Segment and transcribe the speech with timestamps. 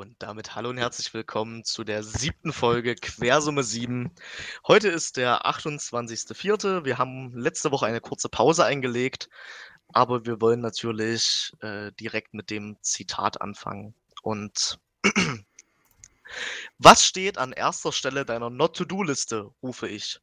[0.00, 4.10] Und damit hallo und herzlich willkommen zu der siebten Folge Quersumme 7.
[4.66, 6.86] Heute ist der 28.04.
[6.86, 9.28] Wir haben letzte Woche eine kurze Pause eingelegt,
[9.88, 13.92] aber wir wollen natürlich äh, direkt mit dem Zitat anfangen.
[14.22, 14.80] Und
[16.78, 20.18] was steht an erster Stelle deiner Not-to-Do-Liste, rufe ich.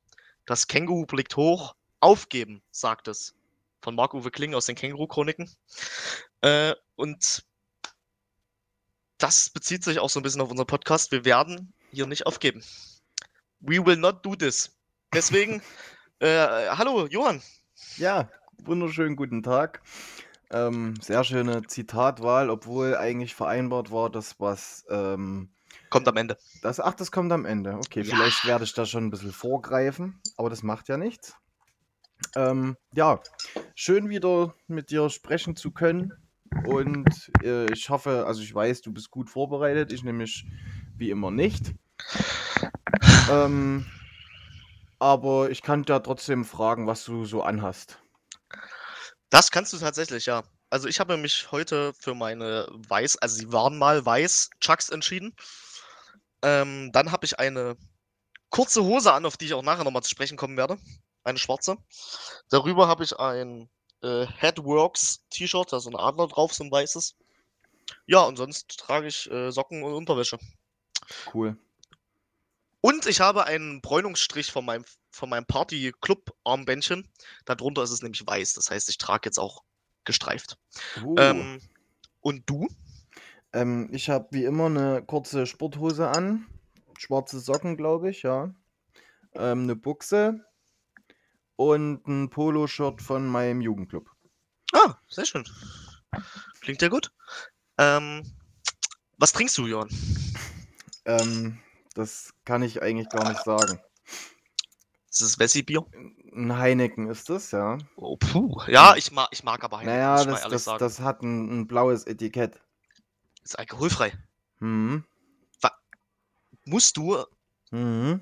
[0.47, 1.75] Das Känguru blickt hoch.
[1.99, 3.35] Aufgeben, sagt es.
[3.83, 5.55] Von Marc-Uwe Kling aus den Känguru-Chroniken.
[6.41, 7.45] Äh, und
[9.17, 11.11] das bezieht sich auch so ein bisschen auf unseren Podcast.
[11.11, 12.63] Wir werden hier nicht aufgeben.
[13.59, 14.77] We will not do this.
[15.13, 15.61] Deswegen,
[16.19, 17.41] äh, hallo Johann.
[17.97, 18.29] Ja,
[18.63, 19.81] wunderschönen guten Tag.
[20.49, 24.85] Ähm, sehr schöne Zitatwahl, obwohl eigentlich vereinbart war, dass was.
[24.89, 25.49] Ähm,
[25.89, 26.37] kommt am Ende.
[26.61, 27.73] Das, ach, das kommt am Ende.
[27.73, 28.15] Okay, ja.
[28.15, 31.35] vielleicht werde ich da schon ein bisschen vorgreifen, aber das macht ja nichts.
[32.35, 33.19] Ähm, ja,
[33.75, 36.13] schön wieder mit dir sprechen zu können.
[36.65, 39.91] Und äh, ich hoffe, also ich weiß, du bist gut vorbereitet.
[39.91, 40.45] Ich nämlich
[40.97, 41.73] wie immer nicht.
[43.29, 43.85] Ähm,
[44.99, 47.99] aber ich kann da trotzdem fragen, was du so anhast.
[49.29, 50.43] Das kannst du tatsächlich, ja.
[50.69, 55.33] Also ich habe mich heute für meine weiß, also sie waren mal weiß Chucks entschieden.
[56.41, 57.77] Ähm, dann habe ich eine
[58.49, 60.77] kurze Hose an, auf die ich auch nachher nochmal zu sprechen kommen werde.
[61.23, 61.77] Eine schwarze.
[62.49, 63.69] Darüber habe ich ein
[64.01, 67.15] äh, Headworks T-Shirt, da ist ein Adler drauf, so ein weißes.
[68.05, 70.37] Ja, und sonst trage ich äh, Socken und Unterwäsche.
[71.33, 71.57] Cool.
[72.81, 77.07] Und ich habe einen Bräunungsstrich von meinem, von meinem Party-Club-Armbändchen.
[77.45, 78.53] Darunter ist es nämlich weiß.
[78.53, 79.63] Das heißt, ich trage jetzt auch
[80.05, 80.57] gestreift.
[81.03, 81.15] Uh.
[81.17, 81.61] Ähm,
[82.21, 82.67] und du?
[83.53, 86.45] Ähm, ich habe wie immer eine kurze Sporthose an.
[86.97, 88.53] Schwarze Socken, glaube ich, ja.
[89.33, 90.45] Ähm, eine Buchse,
[91.57, 94.09] und ein Poloshirt von meinem Jugendclub.
[94.73, 95.43] Ah, sehr schön.
[96.61, 97.11] Klingt ja gut.
[97.77, 98.23] Ähm,
[99.17, 99.89] was trinkst du, Johann?
[101.05, 101.59] Ähm,
[101.95, 103.79] das kann ich eigentlich gar nicht sagen.
[105.09, 105.85] Ist das Wessi-Bier?
[106.33, 107.79] Ein Heineken ist das, ja.
[107.95, 108.61] Oh, puh.
[108.67, 109.97] Ja, ich mag, ich mag aber Heineken.
[109.97, 112.61] Naja, das, das, das, hat ein, ein, blaues Etikett.
[113.43, 114.13] Ist alkoholfrei.
[114.59, 115.03] Mhm.
[115.61, 115.71] Was?
[116.65, 117.17] Musst du?
[117.71, 118.21] Mhm.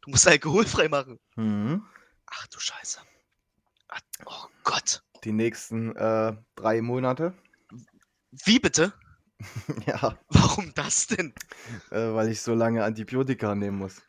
[0.00, 1.20] Du musst alkoholfrei machen.
[1.36, 1.86] Mhm.
[2.26, 3.00] Ach du Scheiße.
[4.24, 5.02] Oh Gott.
[5.24, 7.34] Die nächsten äh, drei Monate.
[8.44, 8.92] Wie bitte?
[9.86, 10.18] ja.
[10.28, 11.34] Warum das denn?
[11.90, 14.02] Äh, weil ich so lange Antibiotika nehmen muss.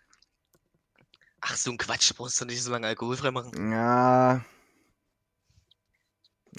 [1.41, 2.13] Ach, so ein Quatsch.
[2.15, 3.71] Brauchst du nicht so lange alkoholfrei machen?
[3.71, 4.43] Ja.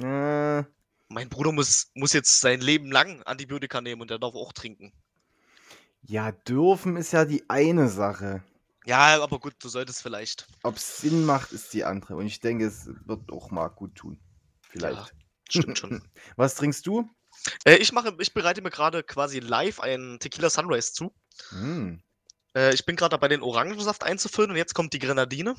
[0.00, 0.64] Äh.
[1.10, 4.92] Mein Bruder muss, muss jetzt sein Leben lang Antibiotika nehmen und er darf auch trinken.
[6.02, 8.42] Ja, dürfen ist ja die eine Sache.
[8.88, 10.46] Ja, aber gut, du solltest vielleicht.
[10.62, 12.16] Ob es Sinn macht, ist die andere.
[12.16, 14.18] Und ich denke, es wird auch mal gut tun.
[14.62, 14.96] Vielleicht.
[14.96, 15.06] Ja,
[15.50, 16.02] stimmt schon.
[16.36, 17.06] Was trinkst du?
[17.66, 21.14] Äh, ich mache, ich bereite mir gerade quasi live einen Tequila Sunrise zu.
[21.50, 21.96] Mm.
[22.56, 25.54] Äh, ich bin gerade dabei, den Orangensaft einzufüllen und jetzt kommt die Grenadine.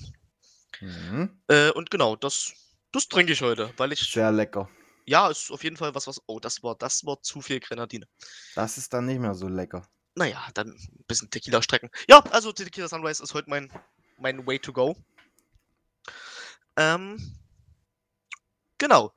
[0.81, 1.25] Mm.
[1.49, 2.51] Äh, und genau, das,
[2.91, 4.11] das trinke ich heute, weil ich.
[4.11, 4.67] Sehr lecker.
[5.05, 6.19] Ja, ist auf jeden Fall was, was.
[6.25, 8.07] Oh, das war, das war zu viel Grenadine.
[8.55, 9.87] Das ist dann nicht mehr so lecker.
[10.19, 11.89] Naja, dann ein bisschen Tequila strecken.
[12.09, 13.71] Ja, also Tequila Sunrise ist heute mein,
[14.17, 14.97] mein Way to go.
[16.75, 17.37] Ähm,
[18.77, 19.13] genau.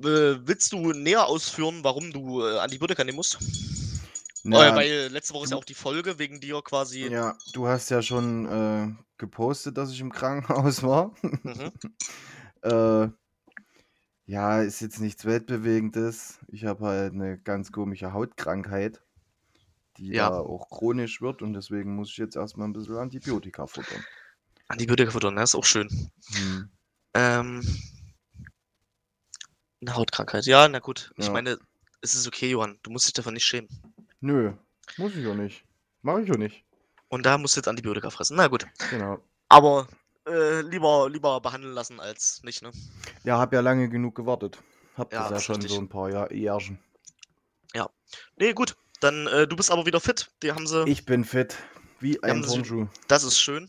[0.00, 3.38] Äh, willst du näher ausführen, warum du äh, Antibiotika nehmen musst?
[4.44, 7.08] Äh, weil letzte Woche ist ja auch die Folge wegen dir quasi.
[7.08, 11.14] Ja, du hast ja schon äh, gepostet, dass ich im Krankenhaus war.
[11.22, 11.72] Mhm.
[12.64, 13.08] äh,
[14.26, 16.38] ja, ist jetzt nichts Weltbewegendes.
[16.48, 19.00] Ich habe halt eine ganz komische Hautkrankheit
[19.98, 20.30] die ja.
[20.30, 24.04] da auch chronisch wird und deswegen muss ich jetzt erstmal ein bisschen Antibiotika futtern.
[24.68, 25.88] Antibiotika futtern, das ist auch schön.
[26.32, 26.70] Hm.
[27.14, 27.62] Ähm,
[29.80, 31.12] eine Hautkrankheit, ja, na gut.
[31.16, 31.32] Ich ja.
[31.32, 31.58] meine,
[32.00, 32.78] es ist okay, Johann.
[32.82, 33.68] Du musst dich davon nicht schämen.
[34.20, 34.52] Nö,
[34.96, 35.64] muss ich auch nicht.
[36.02, 36.64] Mach ich auch nicht.
[37.08, 38.36] Und da musst du jetzt Antibiotika fressen.
[38.36, 38.66] Na gut.
[38.90, 39.18] Genau.
[39.48, 39.88] Aber
[40.26, 42.70] äh, lieber, lieber behandeln lassen als nicht, ne?
[43.24, 44.58] Ja, hab ja lange genug gewartet.
[44.96, 45.74] Hab ja, das ja schon richtig.
[45.74, 46.78] so ein paar Jahr Jährchen.
[47.74, 47.88] Ja.
[48.36, 48.76] Nee, gut.
[49.00, 50.30] Dann, äh, du bist aber wieder fit.
[50.42, 50.88] Die haben sie.
[50.88, 51.56] Ich bin fit.
[52.00, 52.88] Wie ein Bonjour.
[53.08, 53.68] Das ist schön.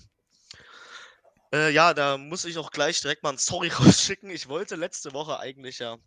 [1.52, 4.30] Äh, ja, da muss ich auch gleich direkt mal ein Sorry rausschicken.
[4.30, 5.98] Ich wollte letzte Woche eigentlich ja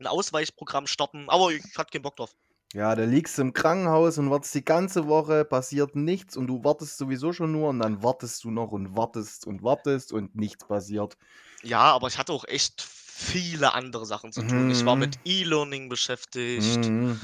[0.00, 2.34] ein Ausweichprogramm starten, aber ich hatte keinen Bock drauf.
[2.74, 6.64] Ja, da liegst du im Krankenhaus und wartest die ganze Woche, passiert nichts und du
[6.64, 10.66] wartest sowieso schon nur und dann wartest du noch und wartest und wartest und nichts
[10.66, 11.18] passiert.
[11.62, 14.64] Ja, aber ich hatte auch echt viele andere Sachen zu tun.
[14.64, 14.70] Mhm.
[14.70, 15.00] Ich war mhm.
[15.00, 16.88] mit E-Learning beschäftigt.
[16.88, 17.20] Mhm.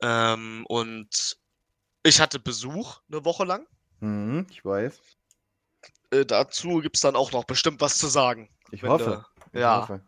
[0.00, 1.36] Ähm, und
[2.02, 3.66] ich hatte Besuch eine Woche lang.
[4.00, 5.00] Mhm, ich weiß.
[6.10, 8.48] Äh, dazu gibt es dann auch noch bestimmt was zu sagen.
[8.70, 9.24] Ich hoffe.
[9.38, 9.80] Du, ich ja.
[9.80, 10.02] Hoffe.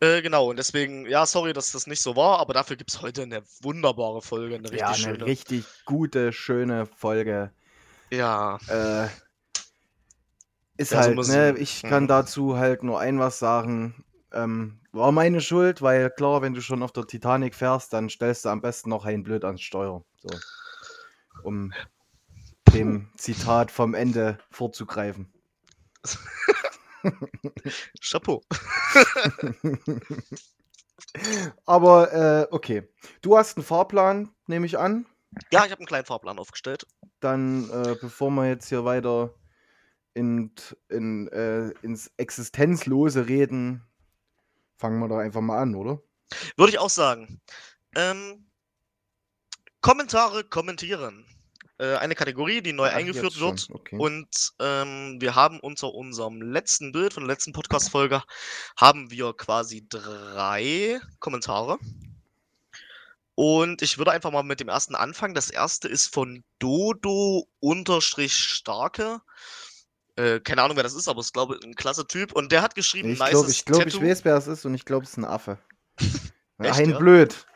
[0.00, 3.02] Äh, genau, und deswegen, ja, sorry, dass das nicht so war, aber dafür gibt es
[3.02, 5.24] heute eine wunderbare Folge, eine richtig ja, eine schöne.
[5.24, 7.52] richtig gute, schöne Folge.
[8.12, 8.58] Ja.
[8.68, 9.08] Äh,
[10.76, 12.08] ist Ja, so halt, muss ne, ich kann Mhm.
[12.08, 14.04] dazu halt nur ein was sagen.
[14.32, 18.44] Ähm, war meine Schuld, weil klar, wenn du schon auf der Titanic fährst, dann stellst
[18.44, 20.04] du am besten noch ein Blöd ans Steuer.
[20.20, 20.28] So.
[21.42, 21.72] Um
[22.72, 25.32] dem Zitat vom Ende vorzugreifen.
[28.00, 28.42] Chapeau.
[31.64, 32.82] Aber äh, okay.
[33.22, 35.06] Du hast einen Fahrplan, nehme ich an.
[35.50, 36.86] Ja, ich habe einen kleinen Fahrplan aufgestellt.
[37.20, 39.34] Dann, äh, bevor wir jetzt hier weiter
[40.14, 40.52] in,
[40.88, 43.87] in, äh, ins Existenzlose reden,
[44.78, 46.00] fangen wir doch einfach mal an, oder?
[46.56, 47.40] Würde ich auch sagen.
[47.96, 48.46] Ähm,
[49.80, 51.24] Kommentare kommentieren.
[51.78, 53.68] Äh, eine Kategorie, die neu Ach, eingeführt wird.
[53.70, 53.96] Okay.
[53.98, 58.22] Und ähm, wir haben unter unserem letzten Bild von der letzten Podcast-Folge
[58.76, 61.78] haben wir quasi drei Kommentare.
[63.36, 65.34] Und ich würde einfach mal mit dem ersten anfangen.
[65.34, 69.20] Das erste ist von Dodo-Starke.
[70.18, 72.32] Äh, keine Ahnung, wer das ist, aber ich glaube, ein klasse Typ.
[72.32, 74.84] Und der hat geschrieben, ich glaube, ich, glaub, ich weiß, wer es ist und ich
[74.84, 75.58] glaube, es ist ein Affe.
[76.58, 76.98] Echt, ein ja?
[76.98, 77.46] Blöd,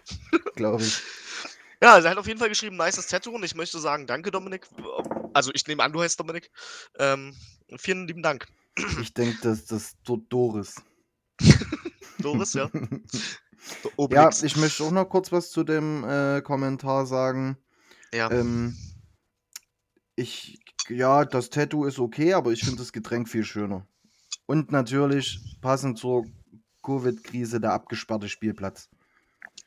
[0.54, 1.02] glaube ich.
[1.82, 4.30] Ja, also er hat auf jeden Fall geschrieben, nices Tattoo und ich möchte sagen, danke
[4.30, 4.68] Dominik.
[5.34, 6.52] Also ich nehme an, du heißt Dominik.
[7.00, 7.34] Ähm,
[7.78, 8.46] vielen lieben Dank.
[9.00, 10.76] Ich denke, das das Doris.
[12.20, 12.70] Doris, ja.
[14.10, 17.56] ja, ich möchte auch noch kurz was zu dem äh, Kommentar sagen.
[18.12, 18.30] ja.
[18.30, 18.76] Ähm,
[20.14, 23.86] ich, ja, das Tattoo ist okay, aber ich finde das Getränk viel schöner.
[24.46, 26.26] Und natürlich, passend zur
[26.82, 28.88] Covid-Krise, der abgesperrte Spielplatz.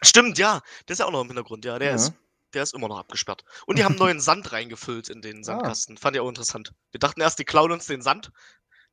[0.02, 0.62] Stimmt, ja.
[0.88, 1.80] Der ist ja auch noch im Hintergrund, ja.
[1.80, 1.96] Der, Ja.
[1.96, 2.14] Ist,
[2.54, 3.46] der ist immer noch abgesperrt.
[3.66, 5.44] Und die haben neuen Sand reingefüllt in den Ah.
[5.44, 5.98] Sandkasten.
[5.98, 6.74] Fand ich auch interessant.
[6.92, 8.32] Wir dachten erst, die klauen uns den Sand.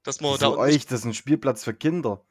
[0.05, 2.25] Dass da Für nicht- euch, das ist ein Spielplatz für Kinder.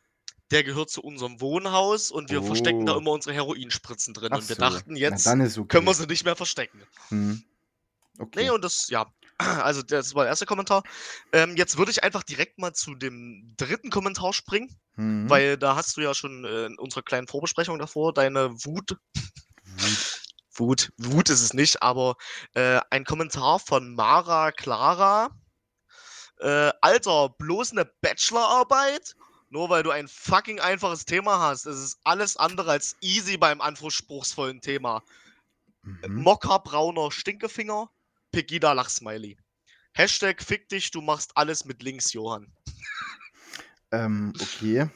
[0.51, 2.99] der gehört zu unserem Wohnhaus und wir verstecken da Oh.
[2.99, 4.29] immer unsere Heroinspritzen drin.
[4.33, 4.59] Ach und wir so.
[4.61, 5.65] dachten, jetzt okay.
[5.69, 6.81] können wir sie nicht mehr verstecken.
[7.07, 7.41] Hm.
[8.19, 8.43] Okay.
[8.43, 9.05] Nee, und das, ja.
[9.63, 10.83] Also, das war der erste Kommentar.
[11.33, 15.29] Ähm, jetzt würde ich einfach direkt mal zu dem dritten Kommentar springen, Hm.
[15.29, 18.97] weil da hast du ja schon äh, in unserer kleinen Vorbesprechung davor deine Wut.
[20.53, 22.17] Wut, Wut ist es nicht, aber
[22.55, 25.29] äh, ein Kommentar von Mara Clara.
[26.39, 29.15] Äh, Alter, bloß eine Bachelorarbeit?
[29.49, 31.65] Nur weil du ein fucking einfaches Thema hast.
[31.65, 35.03] Es ist alles andere als easy beim anspruchsvollen Thema.
[35.83, 36.21] Mhm.
[36.21, 37.89] Mockerbrauner Stinkefinger,
[38.31, 39.37] Pegida Lachsmiley.
[39.93, 42.47] Hashtag fick dich, du machst alles mit links, Johann.
[43.91, 44.89] Ähm, okay.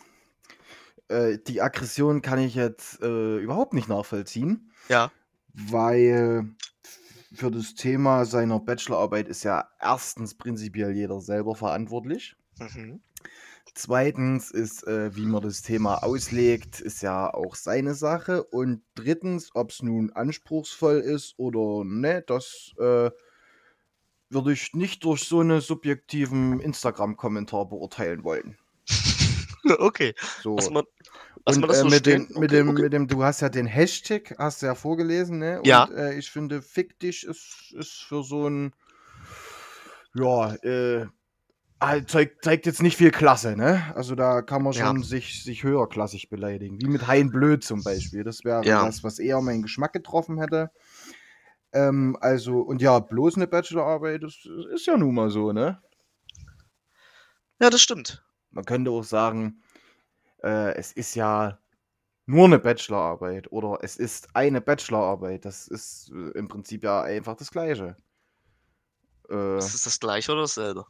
[1.09, 5.11] Äh, die Aggression kann ich jetzt äh, überhaupt nicht nachvollziehen, Ja.
[5.53, 6.55] weil
[7.33, 12.35] für das Thema seiner Bachelorarbeit ist ja erstens prinzipiell jeder selber verantwortlich.
[12.59, 13.01] Mhm.
[13.73, 18.45] Zweitens ist, äh, wie man das Thema auslegt, ist ja auch seine Sache.
[18.45, 23.11] Und drittens, ob es nun anspruchsvoll ist oder ne, das äh,
[24.35, 28.57] würde ich nicht durch so einen subjektiven Instagram-Kommentar beurteilen wollen.
[29.79, 30.13] okay.
[30.43, 30.55] So.
[30.57, 30.83] Lass mal,
[31.45, 32.27] lass Und das äh, so mit, stehen.
[32.27, 32.81] dem, mit, Okay, dem, okay.
[32.83, 35.59] mit dem, du hast ja den Hashtag, hast du ja vorgelesen, ne?
[35.59, 35.85] Und, Ja.
[35.85, 38.73] Äh, ich finde, fick dich ist, ist für so ein,
[40.13, 41.07] ja, äh,
[41.81, 43.83] halt zeigt, zeigt jetzt nicht viel Klasse, ne?
[43.95, 44.87] Also da kann man Ja.
[44.87, 46.79] schon sich, sich höherklassig beleidigen.
[46.81, 48.23] Wie mit Hein Blöd zum Beispiel.
[48.23, 48.83] Das wäre Ja.
[48.83, 50.71] was, was eher meinen Geschmack getroffen hätte.
[51.75, 55.81] Ähm, also, und ja, bloß eine Bachelorarbeit, das ist ja nun mal so, ne?
[57.59, 58.25] Ja, das stimmt.
[58.51, 59.61] Man könnte auch sagen,
[60.41, 61.59] äh, es ist ja
[62.25, 65.43] nur eine Bachelorarbeit oder es ist eine Bachelorarbeit.
[65.43, 67.97] Das ist äh, im Prinzip ja einfach das Gleiche.
[69.29, 70.85] Äh, Ist das das gleiche oder dasselbe?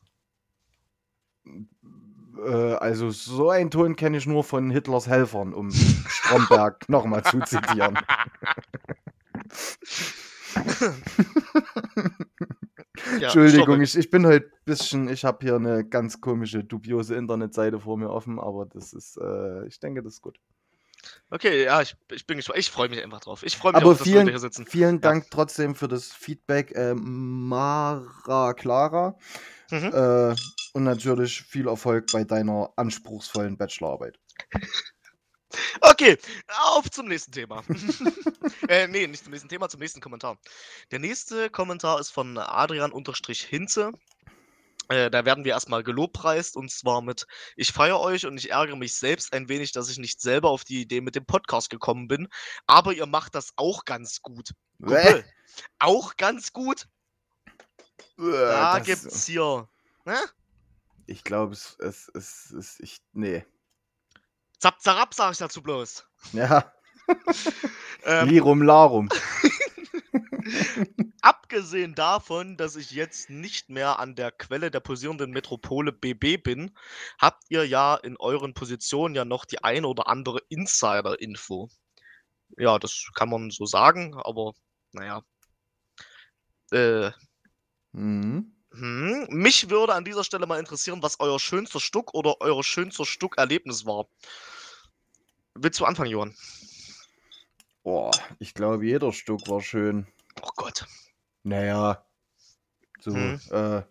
[2.46, 7.40] äh, also so einen Ton kenne ich nur von Hitlers Helfern, um Stromberg nochmal zu
[7.40, 7.98] zitieren.
[13.20, 17.16] Ja, Entschuldigung, ich, ich bin heute ein bisschen, ich habe hier eine ganz komische, dubiose
[17.16, 20.40] Internetseite vor mir offen, aber das ist, äh, ich denke, das ist gut.
[21.30, 22.60] Okay, ja, ich, ich bin gespannt.
[22.60, 23.44] Ich freue mich einfach drauf.
[23.44, 24.66] Ich freue mich Aber auch, dass wir vielen, hier sitzen.
[24.66, 29.18] vielen Dank trotzdem für das Feedback, äh, Mara Clara.
[29.70, 29.92] Mhm.
[29.94, 30.36] Äh,
[30.74, 34.20] und natürlich viel Erfolg bei deiner anspruchsvollen Bachelorarbeit.
[35.82, 36.18] Okay,
[36.62, 37.64] auf zum nächsten Thema.
[38.70, 40.38] äh, nee, nicht zum nächsten Thema, zum nächsten Kommentar.
[40.92, 43.92] Der nächste Kommentar ist von Adrian-Hinze.
[44.90, 48.76] Äh, da werden wir erstmal gelobpreist und zwar mit Ich feiere euch und ich ärgere
[48.76, 52.08] mich selbst ein wenig, dass ich nicht selber auf die Idee mit dem Podcast gekommen
[52.08, 52.28] bin.
[52.68, 54.52] Aber ihr macht das auch ganz gut.
[54.80, 55.26] Kumpel,
[55.80, 56.88] auch ganz gut.
[58.18, 59.68] Da Äh, das- gibt's hier.
[60.06, 60.18] Ne?
[61.08, 63.46] Ich glaube, es, es, es, es, ich, nee.
[64.66, 66.04] Zap, zarab, sag ich dazu bloß.
[66.34, 66.74] Ja,
[68.04, 69.10] Ähm, Lirum Larum.
[71.22, 76.76] abgesehen davon, dass ich jetzt nicht mehr an der Quelle der pulsierenden Metropole BB bin,
[77.20, 81.70] habt ihr ja in euren Positionen ja noch die eine oder andere Insider-Info.
[82.58, 84.54] Ja, das kann man so sagen, aber
[84.94, 85.22] naja.
[86.72, 87.12] Äh,
[87.92, 88.52] Mhm.
[88.72, 93.06] hm, mich würde an dieser Stelle mal interessieren, was euer schönster Stuck oder euer schönster
[93.06, 94.08] Stuck-Erlebnis war.
[95.56, 96.36] Willst du anfangen, Johann?
[97.84, 100.08] Boah, ich glaube, jeder Stück war schön.
[100.42, 100.86] Oh Gott.
[101.44, 102.06] Naja,
[103.02, 103.40] so, Mhm.
[103.52, 103.84] äh,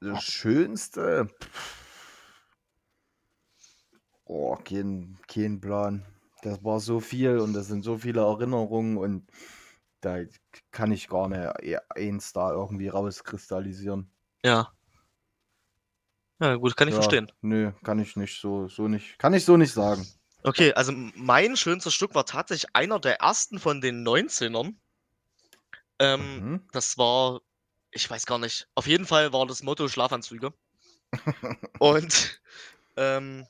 [0.00, 1.28] das Schönste.
[4.24, 6.04] Oh, kein, kein Plan.
[6.42, 9.30] Das war so viel und das sind so viele Erinnerungen und
[10.00, 10.18] da
[10.72, 14.10] kann ich gar nicht eins da irgendwie rauskristallisieren.
[14.44, 14.72] Ja.
[16.40, 17.32] Ja, gut, kann ich Ja, verstehen.
[17.40, 20.06] Nö, kann ich nicht so, so nicht, kann ich so nicht sagen.
[20.44, 24.76] Okay, also mein schönstes Stück war tatsächlich einer der ersten von den 19ern.
[25.98, 26.68] Ähm, Mhm.
[26.72, 27.40] das war,
[27.92, 30.52] ich weiß gar nicht, auf jeden Fall war das Motto Schlafanzüge.
[31.78, 32.40] Und
[32.96, 33.46] ähm,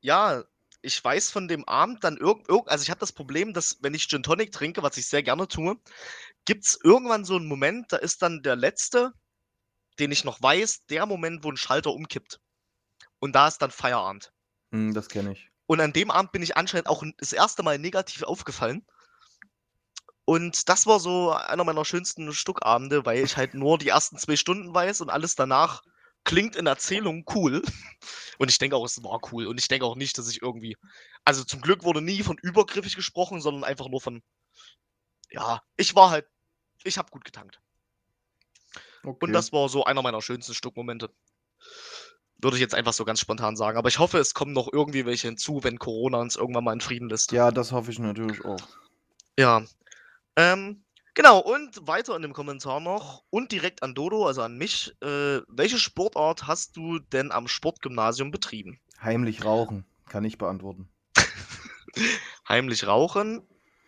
[0.00, 0.44] ja,
[0.82, 3.94] ich weiß von dem Abend dann irgend, irg also ich habe das Problem, dass wenn
[3.94, 5.76] ich Gin Tonic trinke, was ich sehr gerne tue,
[6.46, 9.12] gibt es irgendwann so einen Moment, da ist dann der letzte,
[9.98, 12.40] den ich noch weiß, der Moment, wo ein Schalter umkippt.
[13.20, 14.32] Und da ist dann Feierabend.
[14.72, 15.49] Hm, das kenne ich.
[15.70, 18.84] Und an dem Abend bin ich anscheinend auch das erste Mal negativ aufgefallen.
[20.24, 24.34] Und das war so einer meiner schönsten Stuckabende, weil ich halt nur die ersten zwei
[24.34, 25.84] Stunden weiß und alles danach
[26.24, 27.62] klingt in Erzählung cool.
[28.38, 29.46] Und ich denke auch, es war cool.
[29.46, 30.76] Und ich denke auch nicht, dass ich irgendwie.
[31.24, 34.24] Also zum Glück wurde nie von übergriffig gesprochen, sondern einfach nur von.
[35.30, 36.26] Ja, ich war halt.
[36.82, 37.60] Ich habe gut getankt.
[39.04, 39.24] Okay.
[39.24, 41.14] Und das war so einer meiner schönsten Stuckmomente.
[42.42, 43.76] Würde ich jetzt einfach so ganz spontan sagen.
[43.76, 46.80] Aber ich hoffe, es kommen noch irgendwie welche hinzu, wenn Corona uns irgendwann mal in
[46.80, 47.32] Frieden lässt.
[47.32, 48.60] ja, das hoffe ich natürlich auch.
[49.38, 49.62] Ja.
[50.36, 50.82] Ähm,
[51.14, 54.94] genau, und weiter in dem Kommentar noch und direkt an Dodo, also an mich.
[55.02, 58.80] Äh, welche Sportart hast du denn am Sportgymnasium betrieben?
[59.02, 60.88] Heimlich rauchen, kann ich beantworten.
[62.48, 63.42] Heimlich rauchen,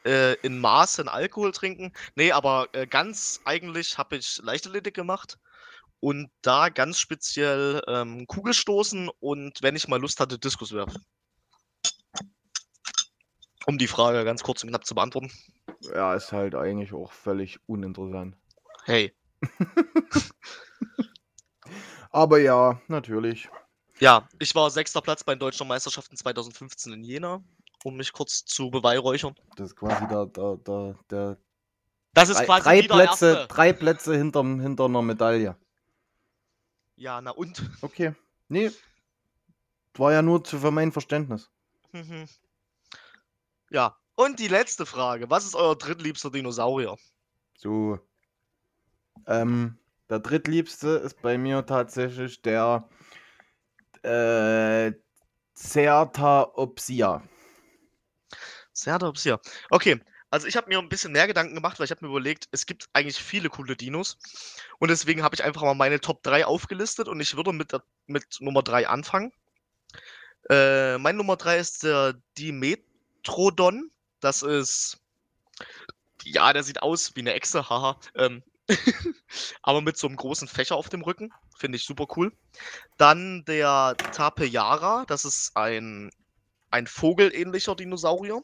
[0.05, 1.93] äh, in Maßen Alkohol trinken.
[2.17, 5.39] Nee, aber äh, ganz eigentlich habe ich Leichtathletik gemacht
[6.03, 11.05] und da ganz speziell ähm, Kugelstoßen und wenn ich mal Lust hatte, Diskus werfen.
[13.67, 15.31] Um die Frage ganz kurz und knapp zu beantworten.
[15.95, 18.37] Ja, ist halt eigentlich auch völlig uninteressant.
[18.85, 19.15] Hey,
[22.11, 23.49] Aber ja, natürlich.
[24.01, 27.43] Ja, ich war sechster Platz bei den deutschen Meisterschaften 2015 in Jena,
[27.85, 29.35] um mich kurz zu beweihräuchern.
[29.57, 31.39] Das ist quasi der, der, der, der
[32.15, 33.47] Das ist drei, quasi drei Plätze, Erste.
[33.49, 35.57] drei Plätze hinterm, hinter einer Medaille.
[37.03, 37.61] Ja, na und?
[37.83, 38.15] Okay.
[38.49, 38.71] Nee.
[39.95, 41.51] War ja nur zu, für mein Verständnis.
[41.91, 42.29] Mhm.
[43.71, 45.29] ja, und die letzte Frage.
[45.29, 46.97] Was ist euer drittliebster Dinosaurier?
[47.59, 47.99] So.
[49.27, 49.79] Ähm,
[50.09, 52.89] der drittliebste ist bei mir tatsächlich der
[54.03, 54.93] äh,
[55.55, 57.23] Certaopsia.
[58.75, 59.29] Ceratops,
[59.71, 60.01] Okay,
[60.33, 62.65] also ich habe mir ein bisschen mehr Gedanken gemacht, weil ich habe mir überlegt, es
[62.65, 64.17] gibt eigentlich viele coole Dinos.
[64.79, 67.71] Und deswegen habe ich einfach mal meine Top 3 aufgelistet und ich würde mit,
[68.07, 69.31] mit Nummer 3 anfangen.
[70.49, 73.91] Äh, mein Nummer 3 ist der Dimetrodon.
[74.21, 75.01] Das ist.
[76.25, 78.01] Ja, der sieht aus wie eine Echse, haha.
[78.15, 78.43] Ähm,
[79.63, 81.31] aber mit so einem großen Fächer auf dem Rücken.
[81.59, 82.33] Finde ich super cool.
[82.97, 85.05] Dann der Tapejara.
[85.07, 86.11] Das ist ein,
[86.71, 88.43] ein vogelähnlicher Dinosaurier.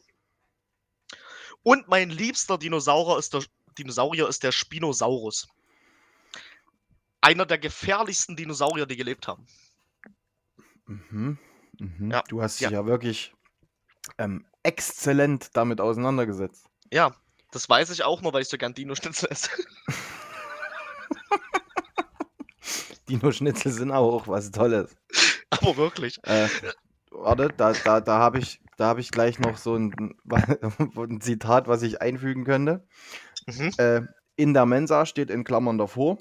[1.62, 3.42] Und mein liebster Dinosaurier ist der,
[3.78, 5.48] Dinosaurier ist der Spinosaurus.
[7.20, 9.46] Einer der gefährlichsten Dinosaurier, die gelebt haben.
[10.86, 11.38] Mhm.
[11.78, 12.10] Mhm.
[12.10, 12.68] Ja, Du hast ja.
[12.68, 13.34] dich ja wirklich
[14.18, 16.66] ähm, exzellent damit auseinandergesetzt.
[16.92, 17.14] Ja,
[17.50, 19.50] das weiß ich auch nur, weil ich so gern Dino-Schnitzel esse.
[23.08, 24.94] Dino-Schnitzel sind auch was Tolles.
[25.50, 26.18] Aber wirklich.
[26.24, 26.48] Äh,
[27.10, 30.16] warte, da, da, da habe ich, da hab ich gleich noch so ein,
[30.96, 32.86] ein Zitat, was ich einfügen könnte.
[33.46, 33.72] Mhm.
[33.76, 34.00] Äh,
[34.36, 36.18] in der Mensa steht in Klammern davor.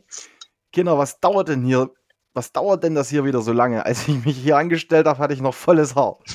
[0.74, 1.92] Kinder, was dauert denn hier?
[2.34, 3.86] Was dauert denn das hier wieder so lange?
[3.86, 6.20] Als ich mich hier angestellt habe, hatte ich noch volles Haar.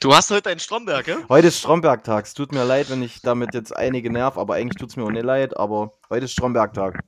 [0.00, 1.24] Du hast heute einen Stromberg, gell?
[1.28, 2.24] Heute ist Strombergtag.
[2.24, 5.02] Es tut mir leid, wenn ich damit jetzt einige nerv, aber eigentlich tut es mir
[5.02, 7.02] auch nicht leid, aber heute ist Strombergtag.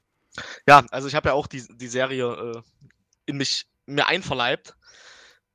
[0.66, 2.25] Ja, also ich habe ja auch die, die Serie
[2.57, 2.62] äh,
[3.26, 4.75] in mich mir einverleibt.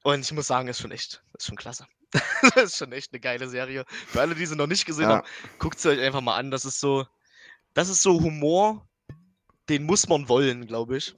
[0.06, 1.88] Und ich muss sagen, ist schon echt, ist schon klasse.
[2.54, 3.86] das ist schon echt eine geile Serie.
[3.90, 5.18] Für alle, die sie noch nicht gesehen Ja.
[5.18, 6.52] haben, guckt sie euch einfach mal an.
[6.52, 7.08] Das ist so,
[7.74, 8.88] das ist so Humor,
[9.68, 11.16] den muss man wollen, glaube ich.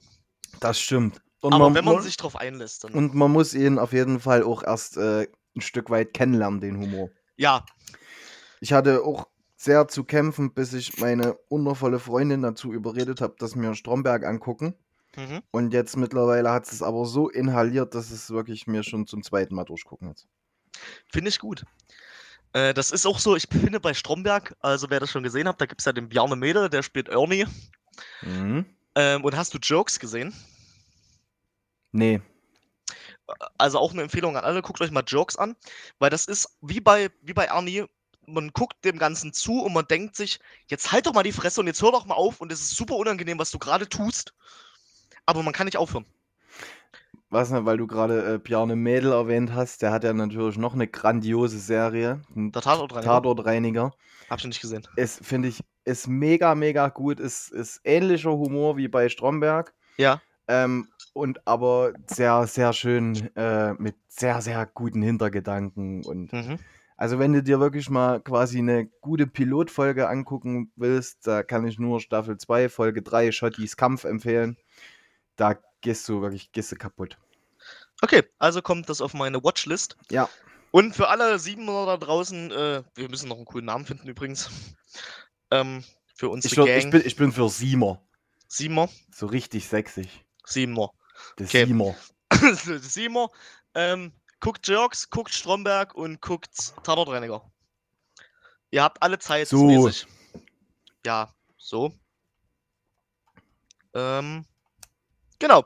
[0.60, 1.20] Das stimmt.
[1.42, 2.94] Und Aber man, wenn man sich drauf einlässt, dann.
[2.94, 6.78] und man muss ihn auf jeden Fall auch erst äh, ein Stück weit kennenlernen, den
[6.80, 7.10] Humor.
[7.36, 7.66] Ja.
[8.60, 13.54] Ich hatte auch sehr zu kämpfen, bis ich meine wundervolle Freundin dazu überredet habe, dass
[13.54, 14.74] wir Stromberg angucken.
[15.18, 15.42] Mhm.
[15.50, 19.52] Und jetzt mittlerweile hat es aber so inhaliert, dass es wirklich mir schon zum zweiten
[19.52, 20.28] Mal durchgucken jetzt.
[21.10, 21.64] Finde ich gut.
[22.52, 25.60] Äh, das ist auch so, ich finde bei Stromberg, also wer das schon gesehen hat,
[25.60, 27.46] da gibt es ja den Bjarne Mädel, der spielt Ernie.
[28.22, 28.64] Mhm.
[28.94, 30.32] Ähm, und hast du Jokes gesehen?
[31.90, 32.22] Nee.
[33.58, 35.56] Also auch eine Empfehlung an alle, guckt euch mal Jokes an,
[35.98, 37.86] weil das ist wie bei, wie bei Ernie,
[38.24, 41.60] man guckt dem Ganzen zu und man denkt sich, jetzt halt doch mal die Fresse
[41.60, 44.32] und jetzt hör doch mal auf und es ist super unangenehm, was du gerade tust,
[45.28, 46.06] aber man kann nicht aufhören.
[47.28, 50.88] Was, weil du gerade äh, Bjarne Mädel erwähnt hast, der hat ja natürlich noch eine
[50.88, 52.22] grandiose Serie.
[52.34, 53.12] Der Tatortreiniger.
[53.12, 53.92] Tatortreiniger.
[54.30, 54.88] Hab ich nicht gesehen.
[54.96, 57.20] Es finde ich, ist mega, mega gut.
[57.20, 59.74] Ist, ist ähnlicher Humor wie bei Stromberg.
[59.98, 60.22] Ja.
[60.48, 66.06] Ähm, und aber sehr, sehr schön äh, mit sehr, sehr guten Hintergedanken.
[66.06, 66.58] Und mhm.
[66.96, 71.78] also, wenn du dir wirklich mal quasi eine gute Pilotfolge angucken willst, da kann ich
[71.78, 74.56] nur Staffel 2, Folge 3, Schottis Kampf empfehlen.
[75.38, 77.16] Da gehst du wirklich gehst du kaputt.
[78.02, 79.96] Okay, also kommt das auf meine Watchlist.
[80.10, 80.28] Ja.
[80.70, 84.50] Und für alle Siebener da draußen, äh, wir müssen noch einen coolen Namen finden übrigens.
[85.50, 85.82] Ähm,
[86.14, 88.02] für uns ich, ich, bin, ich bin für Siemer.
[88.48, 88.90] Siemer?
[89.10, 90.26] So richtig sexig.
[90.44, 90.92] Siemer.
[91.38, 91.64] Der okay.
[91.64, 91.96] Siemer.
[92.82, 93.30] Siemer.
[93.74, 97.50] Ähm, guckt Jerks, guckt Stromberg und guckt Tatortreiniger.
[98.70, 99.48] Ihr habt alle Zeit.
[99.48, 99.90] So.
[101.06, 101.94] Ja, so.
[103.94, 104.44] Ähm,
[105.38, 105.64] genau.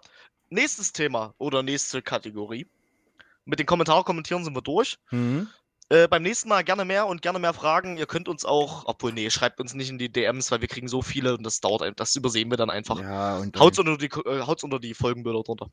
[0.51, 2.67] Nächstes Thema oder nächste Kategorie.
[3.45, 4.99] Mit den Kommentaren kommentieren sind wir durch.
[5.11, 5.49] Mhm.
[5.93, 7.99] Äh, beim nächsten Mal gerne mehr und gerne mehr Fragen.
[7.99, 10.89] Ihr könnt uns auch, obwohl, nee, schreibt uns nicht in die DMs, weil wir kriegen
[10.89, 12.99] so viele und das dauert, das übersehen wir dann einfach.
[12.99, 15.71] Ja, und haut's unter die, äh, haut's unter die Folgenbilder drunter.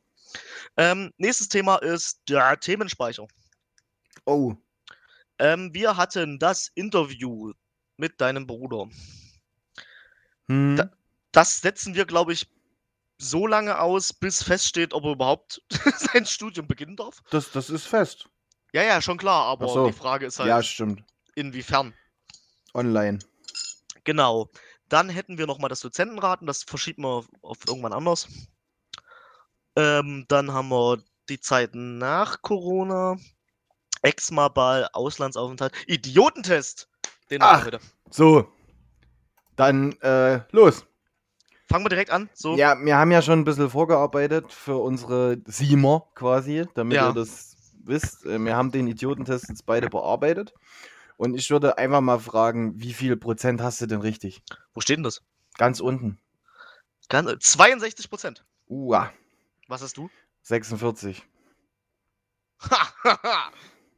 [0.76, 3.28] Ähm, nächstes Thema ist der Themenspeicher.
[4.26, 4.56] Oh.
[5.38, 7.54] Ähm, wir hatten das Interview
[7.96, 8.90] mit deinem Bruder.
[10.50, 10.76] Hm.
[10.76, 10.92] Da,
[11.32, 12.46] das setzen wir, glaube ich,
[13.20, 15.62] so lange aus, bis feststeht, ob er überhaupt
[15.98, 17.22] sein Studium beginnen darf.
[17.30, 18.30] Das, das ist fest.
[18.72, 19.88] Ja, ja, schon klar, aber so.
[19.88, 21.04] die Frage ist halt, ja, stimmt.
[21.36, 21.94] inwiefern.
[22.74, 23.20] Online.
[24.04, 24.50] Genau.
[24.88, 28.28] Dann hätten wir nochmal das Dozentenraten, das verschieben wir auf irgendwann anders.
[29.76, 33.18] Ähm, dann haben wir die Zeiten nach Corona,
[34.02, 36.90] Ex-Mabal, Auslandsaufenthalt, Idiotentest.
[37.30, 37.80] Den Ach, wir
[38.10, 38.52] So.
[39.56, 40.86] Dann äh, los.
[41.70, 42.30] Fangen wir direkt an.
[42.34, 42.56] So.
[42.56, 47.10] Ja, wir haben ja schon ein bisschen vorgearbeitet für unsere Siemer quasi, damit ja.
[47.10, 50.54] ihr das wisst, äh, wir haben den Idiotentest jetzt beide bearbeitet.
[51.18, 54.42] Und ich würde einfach mal fragen, wie viel Prozent hast du denn richtig?
[54.74, 55.22] Wo steht denn das?
[55.58, 56.18] Ganz unten.
[57.10, 58.46] Ganz, 62 Prozent.
[58.68, 59.12] Uah.
[59.68, 60.10] Was hast du?
[60.44, 61.24] 46.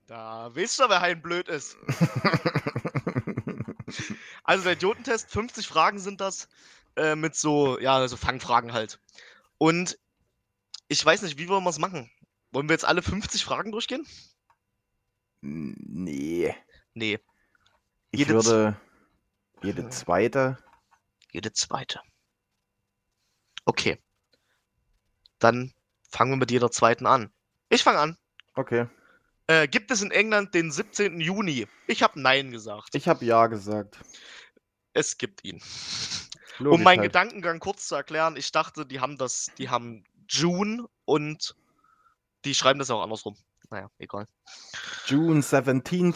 [0.08, 1.78] da weißt du, wer ein blöd ist.
[4.44, 6.48] also der Idiotentest, 50 Fragen sind das,
[6.96, 9.00] äh, mit so, ja, so Fangfragen halt.
[9.58, 9.98] Und
[10.88, 12.12] ich weiß nicht, wie wollen wir es machen?
[12.52, 14.06] Wollen wir jetzt alle 50 Fragen durchgehen?
[15.42, 16.56] Nee.
[16.94, 17.20] Nee.
[18.12, 18.78] Ich jede würde
[19.64, 20.58] jede zweite.
[21.32, 22.02] Jede zweite.
[23.66, 24.00] Okay.
[25.40, 25.74] Dann
[26.10, 27.32] fangen wir mit jeder zweiten an.
[27.70, 28.18] Ich fange an.
[28.56, 28.88] Okay.
[29.48, 31.20] Äh, gibt es in England den 17.
[31.20, 31.68] Juni?
[31.88, 32.96] Ich habe Nein gesagt.
[32.96, 34.00] Ich habe Ja gesagt.
[34.94, 35.62] Es gibt ihn.
[36.62, 37.10] Logisch um meinen halt.
[37.10, 41.56] Gedankengang kurz zu erklären, ich dachte, die haben das, die haben June und
[42.46, 43.36] die schreiben das auch andersrum.
[43.70, 44.28] Naja, egal.
[45.06, 46.16] June 17th,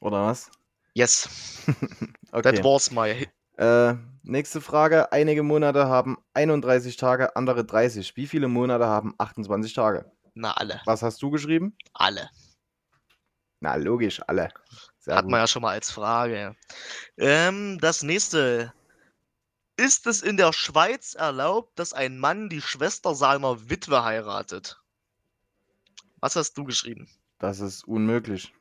[0.00, 0.50] oder was?
[0.94, 1.28] Yes.
[2.32, 2.42] okay.
[2.42, 3.26] That was my.
[3.56, 5.12] Äh, nächste Frage.
[5.12, 8.16] Einige Monate haben 31 Tage, andere 30.
[8.16, 10.10] Wie viele Monate haben 28 Tage?
[10.34, 10.80] Na, alle.
[10.84, 11.76] Was hast du geschrieben?
[11.94, 12.28] Alle.
[13.60, 14.48] Na, logisch, alle.
[14.98, 15.30] Sehr Hat gut.
[15.30, 16.56] man ja schon mal als Frage.
[17.16, 18.72] Ähm, das nächste.
[19.82, 24.80] Ist es in der Schweiz erlaubt, dass ein Mann die Schwester seiner Witwe heiratet?
[26.20, 27.08] Was hast du geschrieben?
[27.40, 28.54] Das ist unmöglich.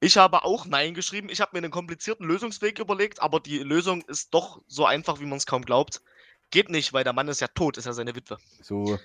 [0.00, 1.28] Ich habe auch Nein geschrieben.
[1.28, 5.24] Ich habe mir einen komplizierten Lösungsweg überlegt, aber die Lösung ist doch so einfach, wie
[5.24, 6.02] man es kaum glaubt.
[6.50, 8.38] Geht nicht, weil der Mann ist ja tot, ist ja seine Witwe.
[8.60, 8.98] So.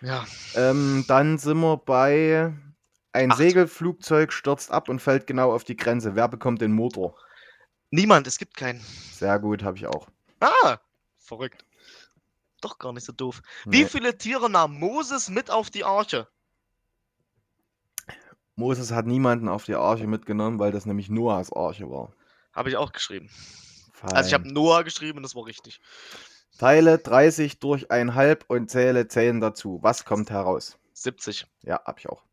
[0.00, 0.26] Ja.
[0.54, 2.54] Ähm, dann sind wir bei
[3.12, 3.36] ein Acht.
[3.36, 6.16] Segelflugzeug stürzt ab und fällt genau auf die Grenze.
[6.16, 7.14] Wer bekommt den Motor?
[7.90, 8.80] Niemand, es gibt keinen.
[9.12, 10.08] Sehr gut, habe ich auch.
[10.40, 10.78] Ah,
[11.18, 11.64] verrückt.
[12.60, 13.42] Doch gar nicht so doof.
[13.64, 13.78] Nee.
[13.78, 16.28] Wie viele Tiere nahm Moses mit auf die Arche?
[18.56, 22.12] Moses hat niemanden auf die Arche mitgenommen, weil das nämlich Noahs Arche war.
[22.52, 23.30] Habe ich auch geschrieben.
[23.92, 24.12] Fein.
[24.12, 25.80] Also ich habe Noah geschrieben und das war richtig.
[26.58, 29.78] Teile 30 durch 1,5 und zähle 10 dazu.
[29.82, 30.76] Was kommt heraus?
[30.92, 31.46] 70.
[31.62, 32.24] Ja, habe ich auch.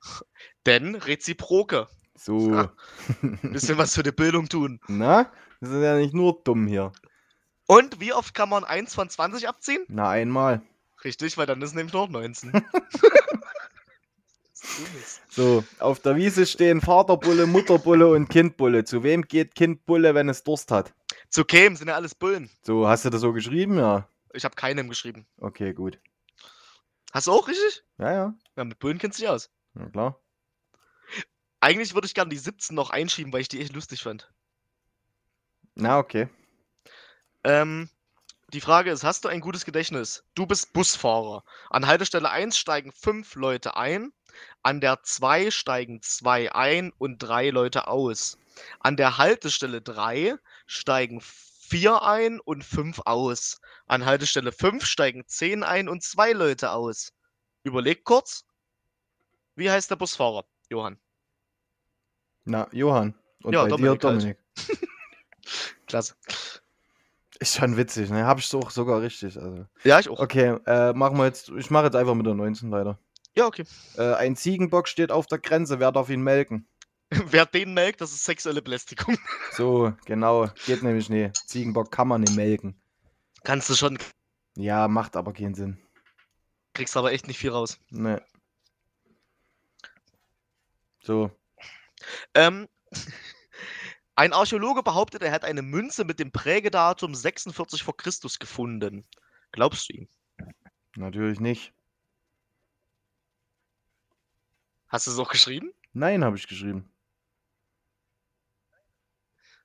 [0.66, 1.88] Denn Reziproke.
[2.14, 2.52] So.
[2.52, 2.72] Ah.
[3.42, 4.80] Bisschen was für die Bildung tun.
[4.86, 6.92] Na, das ist ja nicht nur dumm hier.
[7.68, 9.84] Und wie oft kann man 1 von 20 abziehen?
[9.88, 10.62] Na, einmal.
[11.04, 12.52] Richtig, weil dann ist nämlich noch 19.
[15.30, 18.84] So, auf der Wiese stehen Vaterbulle, Mutterbulle und Kindbulle.
[18.84, 20.94] Zu wem geht Kindbulle, wenn es Durst hat?
[21.28, 22.50] Zu Kem sind ja alles Bullen.
[22.62, 23.78] So, hast du das so geschrieben?
[23.78, 24.08] Ja.
[24.32, 25.26] Ich habe keinem geschrieben.
[25.38, 26.00] Okay, gut.
[27.12, 27.84] Hast du auch richtig?
[27.98, 28.34] Ja, ja.
[28.56, 29.50] Ja, mit Bullen kennst du dich aus.
[29.74, 30.18] Na klar.
[31.60, 34.30] Eigentlich würde ich gerne die 17 noch einschieben, weil ich die echt lustig fand.
[35.74, 36.28] Na, okay.
[37.44, 37.88] Ähm,
[38.52, 40.24] die Frage ist, hast du ein gutes Gedächtnis?
[40.34, 41.44] Du bist Busfahrer.
[41.70, 44.12] An Haltestelle 1 steigen fünf Leute ein,
[44.62, 48.38] an der 2 steigen zwei ein und drei Leute aus.
[48.80, 53.60] An der Haltestelle 3 steigen vier ein und fünf aus.
[53.86, 57.12] An Haltestelle 5 steigen zehn ein und zwei Leute aus.
[57.62, 58.44] Überleg kurz.
[59.56, 60.98] Wie heißt der Busfahrer, Johann?
[62.44, 63.14] Na, Johann.
[63.42, 64.22] Und Ja, bei Dominik dir halt.
[64.22, 64.38] Dominik.
[65.86, 66.14] Klasse.
[67.40, 68.26] Ist schon witzig, ne?
[68.26, 69.36] Hab ich auch sogar richtig.
[69.40, 69.66] Also.
[69.84, 70.18] Ja, ich auch.
[70.18, 71.50] Okay, äh, machen wir jetzt.
[71.50, 72.98] Ich mache jetzt einfach mit der 19 weiter.
[73.36, 73.64] Ja, okay.
[73.96, 75.78] Äh, ein Ziegenbock steht auf der Grenze.
[75.78, 76.66] Wer darf ihn melken?
[77.10, 79.16] Wer den melkt, das ist sexuelle Belästigung.
[79.52, 80.48] So, genau.
[80.66, 81.36] Geht nämlich nicht.
[81.48, 82.80] Ziegenbock kann man nicht melken.
[83.44, 83.98] Kannst du schon,
[84.56, 85.78] Ja, macht aber keinen Sinn.
[86.74, 87.78] kriegst aber echt nicht viel raus.
[87.90, 88.22] Ne.
[91.00, 91.30] So.
[92.34, 92.68] Ähm,
[94.18, 99.06] ein Archäologe behauptet, er hätte eine Münze mit dem Prägedatum 46 vor Christus gefunden.
[99.52, 100.08] Glaubst du ihm?
[100.96, 101.72] Natürlich nicht.
[104.88, 105.72] Hast du es auch geschrieben?
[105.92, 106.90] Nein, habe ich geschrieben.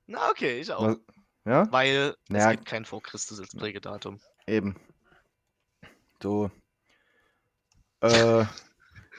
[0.05, 0.87] Na, okay, ich auch.
[0.87, 0.99] Was?
[1.45, 1.71] Ja?
[1.71, 2.51] Weil es Ja.
[2.51, 4.21] gibt kein vor Christus als Prägedatum.
[4.45, 4.79] Eben.
[6.21, 6.51] So.
[8.01, 8.45] Äh.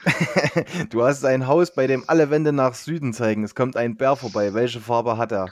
[0.89, 3.43] du hast ein Haus, bei dem alle Wände nach Süden zeigen.
[3.43, 4.53] Es kommt ein Bär vorbei.
[4.53, 5.49] Welche Farbe hat er?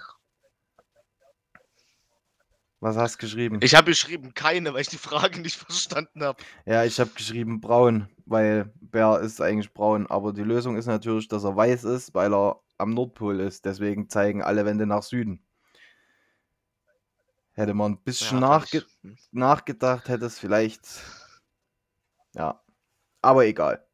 [2.80, 3.60] Was hast du geschrieben?
[3.62, 6.44] Ich habe geschrieben keine, weil ich die Frage nicht verstanden habe.
[6.66, 10.06] Ja, ich habe geschrieben braun, weil Bär ist eigentlich braun.
[10.08, 13.66] Aber die Lösung ist natürlich, dass er weiß ist, weil er am Nordpol ist.
[13.66, 15.46] Deswegen zeigen alle Wände nach Süden.
[17.54, 20.82] Hätte man ein bisschen Ja, nachge ich- nachgedacht, hätte es vielleicht.
[22.34, 22.62] Ja.
[23.22, 23.86] Aber egal.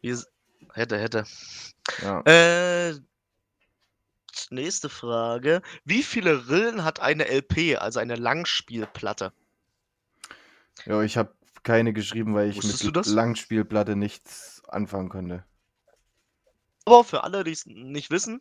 [0.00, 0.26] Wie s-
[0.72, 1.24] hätte, hätte.
[2.02, 2.20] Ja.
[2.22, 2.98] Äh,
[4.50, 5.62] nächste Frage.
[5.84, 9.32] Wie viele Rillen hat eine LP, also eine Langspielplatte?
[10.86, 13.06] Ja, ich habe keine geschrieben, weil ich Wusstest mit?
[13.06, 15.44] Langspielplatte nichts anfangen konnte.
[16.86, 18.40] Aber für alle, die es nicht wissen,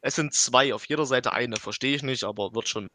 [0.00, 1.56] es sind zwei, auf jeder Seite eine.
[1.56, 2.88] Verstehe ich nicht, aber wird schon,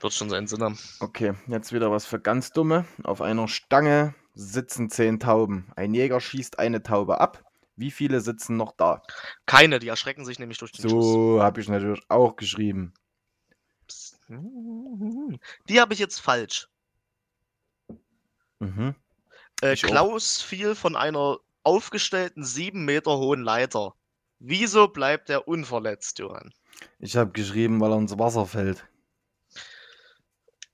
[0.00, 0.78] wird schon seinen Sinn haben.
[1.00, 2.86] Okay, jetzt wieder was für ganz Dumme.
[3.02, 5.72] Auf einer Stange sitzen zehn Tauben.
[5.76, 7.42] Ein Jäger schießt eine Taube ab.
[7.74, 9.02] Wie viele sitzen noch da?
[9.46, 11.04] Keine, die erschrecken sich nämlich durch den Schuss.
[11.04, 12.94] So habe ich natürlich auch geschrieben.
[14.28, 16.68] Die habe ich jetzt falsch.
[18.60, 18.94] Mhm.
[19.62, 19.88] Äh, Ich auch.
[19.88, 23.94] Klaus fiel von einer aufgestellten sieben Meter hohen Leiter.
[24.38, 26.52] Wieso bleibt er unverletzt, Johann?
[26.98, 28.86] Ich habe geschrieben, weil er ins Wasser fällt.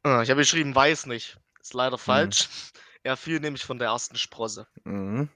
[0.02, 1.38] Ah, Ich habe geschrieben, weiß nicht.
[1.60, 1.78] Ist Mhm.
[1.78, 2.48] leider falsch.
[3.02, 4.66] Er fiel nämlich von der ersten Sprosse.
[4.84, 5.28] Mhm.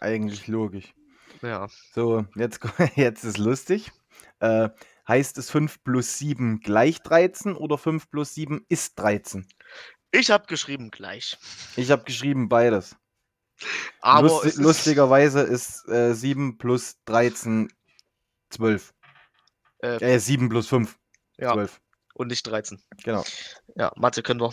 [0.00, 0.94] Eigentlich logisch.
[1.42, 1.68] Ja.
[1.94, 2.60] So, jetzt,
[2.96, 3.90] jetzt ist lustig.
[4.40, 4.70] Äh,
[5.08, 9.46] heißt es 5 plus 7 gleich 13 oder 5 plus 7 ist 13?
[10.12, 11.38] Ich habe geschrieben gleich.
[11.76, 12.96] Ich habe geschrieben beides.
[14.00, 17.72] Aber Lusti es ist, lustigerweise ist äh, 7 plus 13
[18.50, 18.94] 12.
[19.82, 20.98] äh, Äh, 7 plus 5
[21.38, 21.80] ja, 12.
[22.14, 22.82] und nicht 13.
[23.02, 23.24] Genau.
[23.76, 24.52] Ja, Mathe können wir.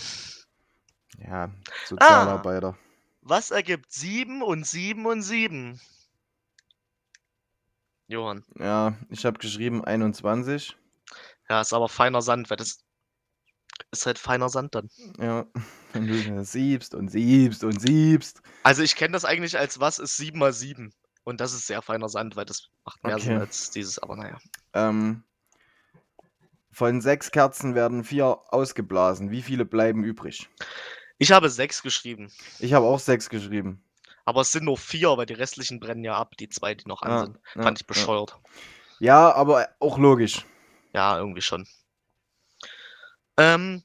[1.18, 1.52] Ja,
[1.86, 2.78] Sozialarbeiter.
[3.22, 5.80] Was ergibt 7 und 7 und 7?
[8.08, 8.44] Johann.
[8.58, 10.76] Ja, ich habe geschrieben 21.
[11.50, 12.80] Ja, ist aber feiner Sand, weil das
[13.92, 14.90] ist halt feiner Sand dann.
[15.20, 15.46] Ja,
[15.94, 18.42] wenn du siebst und siebst und siebst.
[18.64, 20.94] Also ich kenne das eigentlich als was ist 7 mal 7.
[21.24, 23.42] Und das ist sehr feiner Sand, weil das macht mehr Sinn Okay.
[23.42, 24.40] als dieses, aber naja.
[24.74, 25.24] Ähm,
[26.72, 29.30] von sechs Kerzen werden vier ausgeblasen.
[29.30, 30.50] Wie viele bleiben übrig?
[31.20, 32.32] Ich habe 6 geschrieben.
[32.60, 33.84] Ich habe auch sechs geschrieben.
[34.26, 37.02] Aber es sind nur 4, weil die restlichen brennen ja ab, die zwei, die noch
[37.02, 37.40] an Ja, sind.
[37.56, 37.88] ja, Fand ich ja.
[37.88, 38.40] bescheuert.
[39.00, 40.46] Ja, aber auch logisch.
[40.94, 41.68] Ja, irgendwie schon.
[43.38, 43.84] Ähm,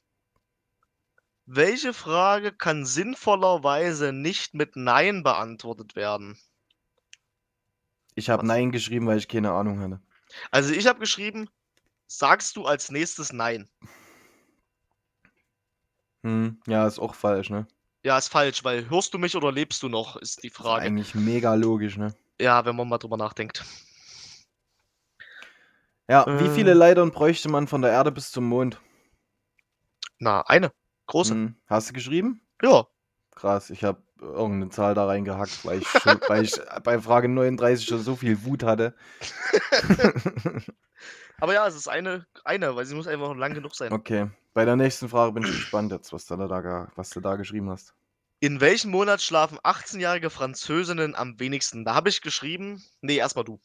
[1.45, 6.37] welche Frage kann sinnvollerweise nicht mit Nein beantwortet werden?
[8.15, 8.45] Ich habe?
[8.47, 10.01] Nein geschrieben, weil ich keine Ahnung hatte.
[10.51, 11.49] Also ich habe geschrieben,
[12.07, 13.69] sagst du als nächstes Nein?
[16.25, 17.67] Hm, ja, ist auch falsch, ne?
[18.03, 20.81] Ja, ist falsch, weil hörst du mich oder lebst du noch, ist die Frage.
[20.83, 22.15] Eigentlich mega logisch, ne?
[22.41, 23.63] Ja, wenn man mal drüber nachdenkt.
[26.09, 26.75] Ja, wie viele Äh.
[26.75, 28.81] Leitern bräuchte man von der Erde bis zum Mond?
[30.17, 30.71] Na, eine.
[31.05, 31.33] Große.
[31.33, 32.41] Hm, Hast du geschrieben?
[32.63, 32.87] Ja.
[33.35, 37.85] Krass, ich habe irgendeine Zahl da reingehackt, weil ich, schon, weil ich bei Frage 39
[37.85, 38.95] schon so viel Wut hatte.
[41.39, 43.93] Aber ja, es ist eine, eine, weil sie muss einfach lang genug sein.
[43.93, 47.19] Okay, bei der nächsten Frage bin ich gespannt jetzt, was, du da, ge- was du
[47.19, 47.93] da geschrieben hast.
[48.39, 51.83] In welchem Monat schlafen 18-jährige Französinnen am wenigsten?
[51.85, 52.81] Da habe ich geschrieben.
[53.01, 53.59] Nee, erstmal du.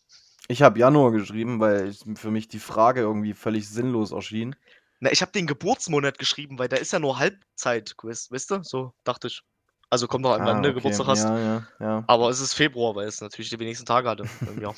[0.48, 4.56] Ich habe Januar geschrieben, weil für mich die Frage irgendwie völlig sinnlos erschien.
[4.98, 8.62] Na, ich habe den Geburtsmonat geschrieben, weil da ist ja nur Halbzeit-Quiz, weißt du?
[8.64, 9.42] So dachte ich.
[9.90, 10.74] Also kommt noch wann Ah, du okay.
[10.74, 11.24] Geburtstag hast.
[11.24, 12.04] Ja, ja, ja.
[12.06, 14.24] Aber es ist Februar, weil es natürlich die wenigsten Tage hatte.
[14.46, 14.74] im Jahr.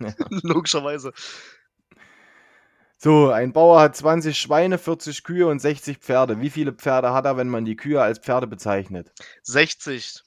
[0.00, 0.12] ja.
[0.42, 1.12] Logischerweise.
[3.00, 6.40] So, ein Bauer hat 20 Schweine, 40 Kühe und 60 Pferde.
[6.40, 9.12] Wie viele Pferde hat er, wenn man die Kühe als Pferde bezeichnet?
[9.44, 10.24] 60.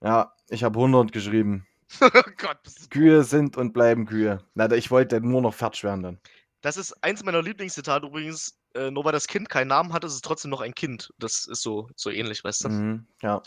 [0.00, 1.66] Ja, ich habe 100 geschrieben.
[2.00, 2.58] oh Gott,
[2.90, 4.44] Kühe sind und bleiben Kühe.
[4.54, 6.20] Na, ich wollte nur noch fertig werden dann.
[6.60, 8.56] Das ist eins meiner Lieblingszitate übrigens.
[8.74, 11.12] Äh, nur weil das Kind keinen Namen hat, ist es trotzdem noch ein Kind.
[11.18, 12.68] Das ist so, so ähnlich, weißt du?
[12.68, 13.42] Mhm, ja.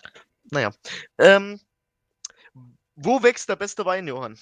[0.50, 0.72] Naja.
[1.20, 1.62] Ähm,
[3.04, 4.38] wo wächst der beste Wein, Johann?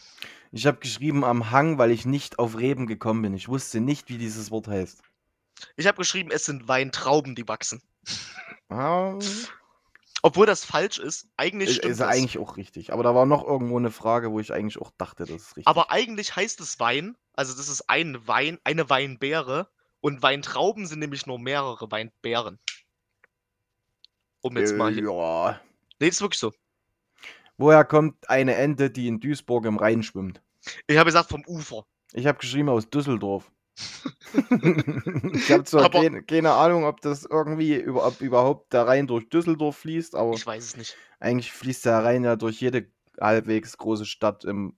[0.52, 3.34] Ich habe geschrieben am Hang, weil ich nicht auf Reben gekommen bin.
[3.34, 5.02] Ich wusste nicht, wie dieses Wort heißt.
[5.76, 7.82] Ich habe geschrieben, es sind Weintrauben, die wachsen.
[8.70, 9.18] Ah,
[10.22, 11.28] Obwohl das falsch ist.
[11.38, 12.08] Eigentlich ist, stimmt ist das.
[12.10, 12.94] eigentlich auch richtig.
[12.94, 15.68] Aber da war noch irgendwo eine Frage, wo ich eigentlich auch dachte, das ist richtig.
[15.68, 17.16] Aber eigentlich heißt es Wein.
[17.34, 19.70] Also das ist ein Wein, eine Weinbeere.
[20.02, 22.60] Und Weintrauben sind nämlich nur mehrere Weinbeeren.
[24.42, 25.04] Um jetzt mal hier.
[25.04, 25.62] äh, ja.
[26.00, 26.54] Nee, ist wirklich so.
[27.60, 30.42] Woher kommt eine Ente, die in Duisburg im Rhein schwimmt?
[30.88, 31.86] Ich habe gesagt vom Ufer.
[32.14, 33.52] Ich habe geschrieben aus Düsseldorf.
[35.34, 39.28] ich habe zwar keine, keine Ahnung, ob das irgendwie über, ob überhaupt der Rhein durch
[39.30, 40.98] Düsseldorf fließt, aber Ich weiß es nicht.
[41.20, 44.78] eigentlich fließt der Rhein ja durch jede halbwegs große Stadt im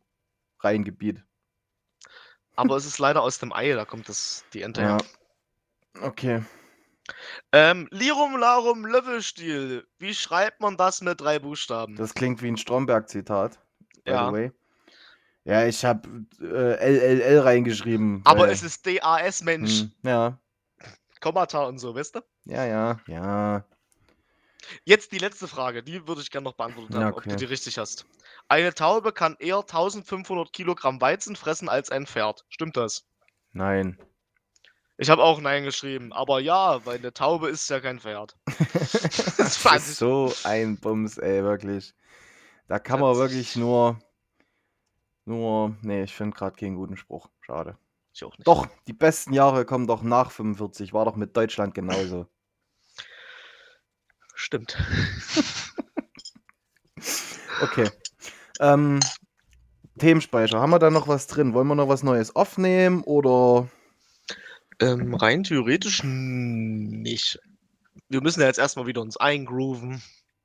[0.60, 1.24] Rheingebiet.
[2.56, 4.98] Aber es ist leider aus dem Ei, da kommt das, die Ente Ja.
[4.98, 5.06] her.
[6.02, 6.41] Okay.
[7.52, 9.88] Ähm, Lirum Larum Löffelstiel.
[10.00, 11.95] Wie schreibt man das mit drei Buchstaben?
[11.95, 13.60] Das klingt wie ein Stromberg-Zitat.
[14.04, 14.28] By Ja.
[14.28, 14.52] the way.
[15.43, 16.08] Ja, ich habe
[16.39, 18.21] äh, LLL reingeschrieben.
[18.26, 19.80] Aber weil- es ist DAS, Mensch.
[19.82, 20.38] Hm, ja,
[21.19, 22.19] Kommata und so, weißt du?
[22.45, 23.65] ja, ja, ja.
[24.86, 27.36] Jetzt die letzte Frage, die würde ich gerne noch beantwortet Ja, haben, ob du okay.
[27.38, 28.06] die richtig hast.
[28.47, 32.45] Eine Taube kann eher 1500 Kilogramm Weizen fressen als ein Pferd.
[32.50, 33.06] Stimmt das?
[33.54, 33.97] Nein.
[35.02, 38.38] Ich habe auch Nein geschrieben, aber ja, weil eine Taube ist ja kein Pferd.
[39.36, 41.96] das fand ist so ein Bums, ey, wirklich.
[42.68, 44.00] Da kann man Das- wirklich nur.
[45.26, 45.76] Nur.
[45.82, 47.30] Nee, ich finde gerade keinen guten Spruch.
[47.40, 47.80] Schade.
[48.14, 48.48] Ich auch nicht.
[48.48, 50.94] Doch, die besten Jahre kommen doch nach 45.
[50.94, 52.28] War doch mit Deutschland genauso.
[54.36, 54.78] Stimmt.
[57.64, 57.90] Okay.
[58.60, 59.00] Ähm,
[60.00, 60.60] Themenspeicher.
[60.60, 61.54] Haben wir da noch was drin?
[61.54, 63.68] Wollen wir noch was Neues aufnehmen oder.
[64.82, 67.39] Ähm, rein theoretisch nicht.
[68.10, 70.02] Wir müssen ja jetzt erstmal wieder uns eingrooven.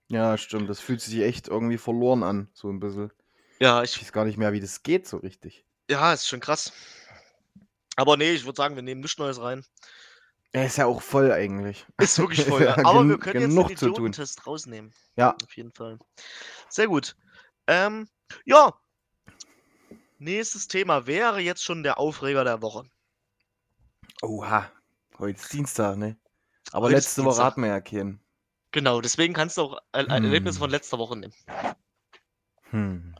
[0.09, 0.69] Ja, stimmt.
[0.71, 2.49] Das fühlt sich echt irgendwie verloren an.
[2.53, 3.11] So ein bisschen.
[3.59, 5.65] Ja, Ich ich, weiß gar nicht mehr, wie das geht so richtig.
[5.91, 6.73] ja, ist schon krass.
[7.97, 9.65] Aber nee, ich würde sagen, wir nehmen nichts Neues rein.
[10.53, 11.87] Er ist ja auch voll eigentlich.
[11.99, 12.63] Ist wirklich voll.
[12.63, 13.89] Ja, Aber wir können jetzt den.
[13.89, 14.93] Idiotentest rausnehmen.
[15.17, 15.35] Ja.
[15.43, 15.99] Auf jeden Fall.
[16.69, 17.17] Sehr gut.
[17.67, 18.09] Ähm,
[18.45, 18.75] ja.
[20.19, 22.85] Nächstes Thema wäre jetzt schon der Aufreger der Woche.
[24.23, 24.71] Oha.
[25.19, 26.17] Heute ist Dienstag, ne?
[26.73, 28.21] Aber Heute letzte Woche hatten wir ja keinen.
[28.73, 30.61] Genau, deswegen kannst du auch ein ein Erlebnis Hm.
[30.61, 31.33] von letzter Woche nehmen.
[32.71, 33.15] Hm.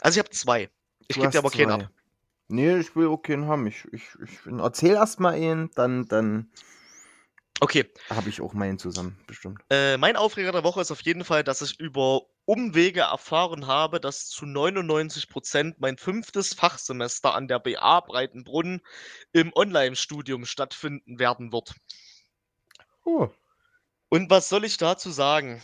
[0.00, 0.70] Also ich habe zwei.
[1.06, 1.84] Ich gebe dir aber keinen zwei.
[1.84, 1.90] ab.
[2.48, 3.66] Nee, ich will auch keinen haben.
[3.66, 6.50] Ich, ich, ich erzähl erst mal einen, dann, dann
[7.60, 7.90] Okay.
[8.10, 9.60] habe ich auch meinen zusammen, bestimmt.
[9.70, 14.00] Äh, mein Aufreger der Woche ist auf jeden Fall, dass ich über Umwege erfahren habe,
[14.00, 18.80] dass zu 99% mein fünftes Fachsemester an der BA Breitenbrunn
[19.32, 21.74] im Online-Studium stattfinden werden wird.
[23.04, 23.28] Oh.
[24.08, 25.60] Und was soll ich dazu sagen?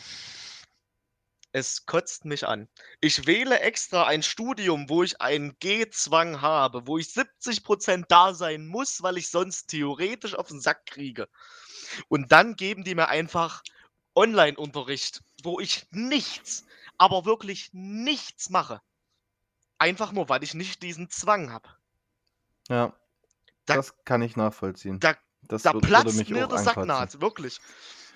[1.53, 2.69] Es kotzt mich an.
[3.01, 8.67] Ich wähle extra ein Studium, wo ich einen G-Zwang habe, wo ich 70% da sein
[8.67, 11.31] muss, weil ich sonst theoretisch auf den Sack kriege.
[12.09, 13.63] Und dann geben die mir einfach
[14.15, 16.67] Online-Unterricht, wo ich nichts,
[16.99, 18.81] aber wirklich nichts mache.
[19.79, 21.69] Einfach nur, weil ich nicht diesen Zwang habe.
[22.69, 22.93] Ja.
[23.67, 25.01] Da- das kann ich nachvollziehen.
[25.01, 26.65] da- das Da würde platzt mir der ankotzen.
[26.65, 27.59] Sacknaht, wirklich.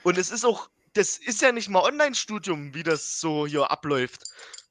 [0.03, 4.23] Und es ist auch, das ist ja nicht mal Online-Studium, wie das so hier abläuft.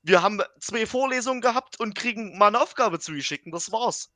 [0.01, 4.09] Wir haben zwei Vorlesungen gehabt und kriegen mal eine Aufgabe zugeschickt und das war's.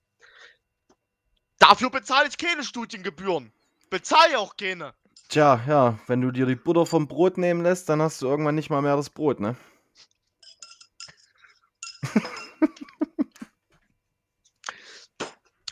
[1.59, 3.51] Dafür bezahle ich keine Studiengebühren.
[3.89, 4.93] Bezahle auch keine.
[5.29, 8.55] Tja, ja, wenn du dir die Butter vom Brot nehmen lässt, dann hast du irgendwann
[8.55, 9.55] nicht mal mehr das Brot, ne?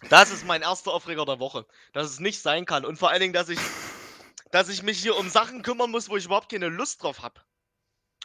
[0.10, 1.66] Das ist mein erster Aufreger der Woche.
[1.94, 2.84] Dass es nicht sein kann.
[2.84, 3.60] Und vor allen Dingen, dass ich,
[4.52, 7.42] dass ich mich hier um Sachen kümmern muss, wo ich überhaupt keine Lust drauf habe.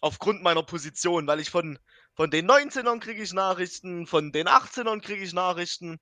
[0.00, 1.78] Aufgrund meiner Position, weil ich von,
[2.14, 5.98] von den 19ern kriege ich Nachrichten, von den 18ern kriege ich Nachrichten.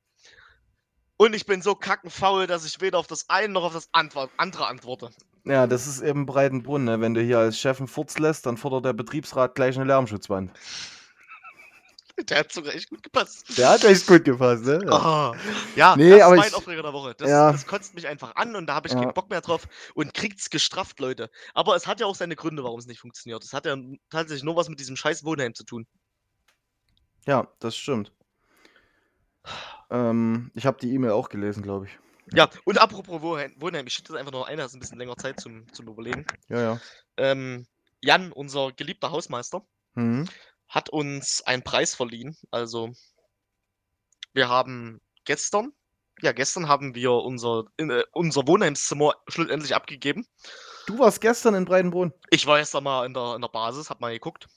[1.16, 4.30] Und ich bin so kackenfaul, dass ich weder auf das eine noch auf das andere
[4.38, 5.10] antworte.
[5.44, 7.00] Ja, das ist eben Breitenbrunn, ne?
[7.00, 10.52] Wenn du hier als Chef einen Furz lässt, dann fordert der Betriebsrat gleich eine Lärmschutzwand.
[12.28, 13.56] Der hat sogar echt gut gepasst.
[13.58, 14.80] Der hat echt gut gepasst, ne?
[14.84, 15.36] Ja, oh,
[15.76, 17.14] ja Nee, das aber ist mein ich- Aufreger der Woche.
[17.16, 17.52] Das, ja.
[17.52, 19.00] das kotzt mich einfach an und da habe ich Ja.
[19.00, 21.30] keinen Bock mehr drauf und kriegt's gestrafft, Leute.
[21.54, 23.42] Aber es hat ja auch seine Gründe, warum es nicht funktioniert.
[23.44, 23.76] Es hat ja
[24.10, 25.86] tatsächlich nur was mit diesem scheiß Wohnheim zu tun.
[27.26, 28.12] Ja, das stimmt.
[29.90, 31.98] Ähm, ich habe die E-Mail auch gelesen, glaube ich.
[32.34, 35.40] Ja, und apropos Wohnheim, ich schütte das einfach noch ein, hast ein bisschen länger Zeit
[35.40, 36.24] zum, zum Überlegen.
[36.48, 36.80] Ja, ja.
[37.16, 37.66] Ähm,
[38.00, 39.62] Jan, unser geliebter Hausmeister,
[39.94, 40.26] Mhm.
[40.72, 42.36] Hat uns einen Preis verliehen.
[42.50, 42.92] Also,
[44.32, 45.72] wir haben gestern,
[46.22, 50.26] ja, gestern haben wir unser, in, äh, unser Wohnheimszimmer schlussendlich abgegeben.
[50.86, 52.12] Du warst gestern in Breitenbrunn.
[52.30, 54.48] Ich war erst einmal in der, in der Basis, hab mal geguckt.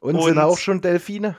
[0.00, 1.36] Und, Und- sind auch schon Delfine?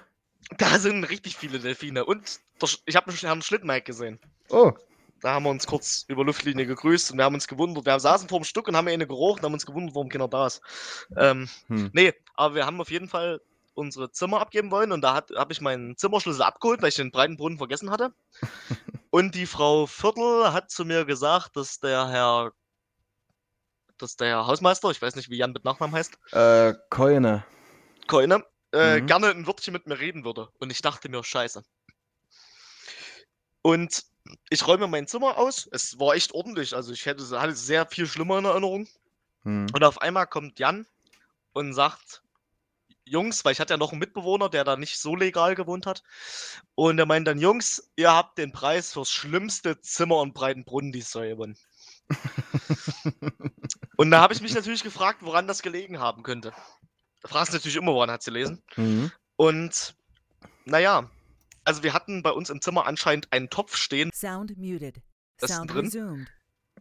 [0.58, 2.04] Da sind richtig viele Delfine.
[2.04, 4.20] Und der, ich habe einen Herrn Schlittmike gesehen.
[4.50, 4.74] Oh,
[5.22, 7.86] Da haben wir uns kurz über Luftlinie gegrüßt und wir haben uns gewundert.
[7.86, 10.28] Wir saßen vor dem Stück und haben eine gerochen und haben uns gewundert, warum keiner
[10.28, 10.62] da ist.
[11.16, 11.92] Ähm, hm.
[11.94, 13.40] nee, aber wir haben auf jeden Fall
[13.74, 17.58] unsere Zimmer abgeben wollen und da habe ich meinen Zimmerschlüssel abgeholt, weil ich den Breitenbrunnen
[17.58, 18.14] vergessen hatte.
[19.12, 22.52] und die Frau Viertel hat zu mir gesagt, dass der Herr,
[23.98, 27.46] dass der Herr Hausmeister, ich weiß nicht, wie Jan mit Nachnamen heißt, äh, Keune.
[28.08, 29.06] Keune, äh, Mhm.
[29.06, 30.50] gerne ein Wörtchen mit mir reden würde.
[30.60, 31.64] Und ich dachte mir, scheiße.
[33.62, 34.04] Und
[34.50, 35.70] ich räume mein Zimmer aus.
[35.72, 36.76] Es war echt ordentlich.
[36.76, 38.88] Also ich hätte, hatte sehr viel schlimmer in Erinnerung.
[39.44, 39.68] Hm.
[39.74, 40.88] Und auf einmal kommt Jan
[41.54, 42.24] und sagt,
[43.06, 46.04] Jungs, weil ich hatte ja noch einen Mitbewohner, der da nicht so legal gewohnt hat.
[46.76, 51.14] Und er meint dann, Jungs, ihr habt den Preis fürs schlimmste Zimmer in Breitenbrunn dieses
[51.14, 51.58] Jahr gewonnen.
[53.98, 56.54] Und da habe ich mich natürlich gefragt, woran das gelegen haben könnte.
[57.22, 58.64] Da fragst du natürlich immer, woran hat sie gelesen.
[58.76, 59.12] Mhm.
[59.36, 59.96] Und
[60.66, 61.10] naja,
[61.64, 64.12] also wir hatten bei uns im Zimmer anscheinend einen Topf stehen.
[64.14, 65.02] Sound muted.
[65.38, 65.86] Das ist Sound drin?
[65.86, 66.28] resumed.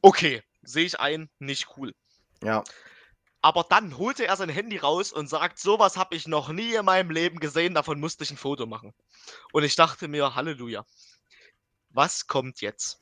[0.02, 1.94] Okay, sehe ich ein, nicht cool.
[2.42, 2.64] Ja.
[3.42, 6.84] Aber dann holte er sein Handy raus und sagt, sowas habe ich noch nie in
[6.84, 8.92] meinem Leben gesehen, davon musste ich ein Foto machen.
[9.52, 10.84] Und ich dachte mir, Halleluja,
[11.88, 13.00] was kommt jetzt?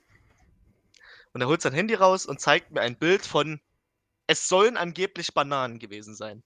[1.33, 3.61] Und er holt sein Handy raus und zeigt mir ein Bild von,
[4.29, 6.43] es sollen angeblich Bananen gewesen sein.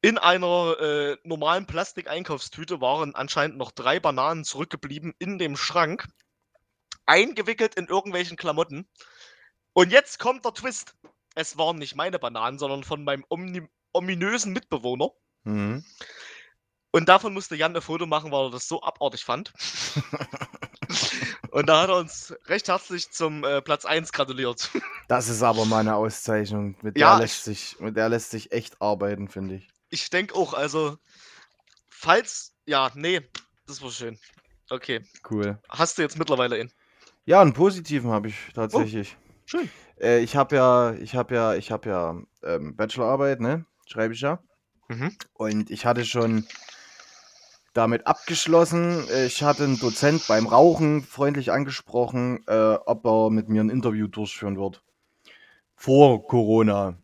[0.00, 6.08] In einer äh, normalen Plastikeinkaufstüte waren anscheinend noch drei Bananen zurückgeblieben in dem Schrank,
[7.06, 8.88] eingewickelt in irgendwelchen Klamotten.
[9.72, 10.94] Und jetzt kommt der Twist.
[11.34, 13.24] Es waren nicht meine Bananen, sondern von meinem
[13.92, 15.10] ominösen Mitbewohner.
[15.44, 15.84] Mhm.
[16.90, 19.52] Und davon musste Jan ein Foto machen, weil er das so abartig fand.
[21.50, 24.70] Und da hat er uns recht herzlich zum äh, Platz 1 gratuliert.
[25.08, 26.74] Das ist aber mal eine Auszeichnung.
[26.80, 29.68] Mit Ja, der lässt sich, mit der lässt sich echt arbeiten, finde ich.
[29.90, 30.96] Ich denke auch, also,
[31.90, 33.20] falls, ja, nee,
[33.66, 34.18] das war schön.
[34.70, 35.58] Okay, Cool.
[35.68, 36.72] hast du jetzt mittlerweile in.
[37.26, 39.18] Ja, einen positiven habe ich tatsächlich.
[39.52, 39.68] Schön.
[40.00, 43.66] Äh, ich habe ja, ich habe ja, ich habe ja ähm, Bachelorarbeit, ne?
[43.84, 44.38] Schreibe ich ja.
[44.88, 45.14] Mhm.
[45.34, 46.46] Und ich hatte schon
[47.74, 49.04] damit abgeschlossen.
[49.26, 54.06] Ich hatte einen Dozent beim Rauchen freundlich angesprochen, äh, ob er mit mir ein Interview
[54.06, 54.82] durchführen wird.
[55.76, 56.96] Vor Corona.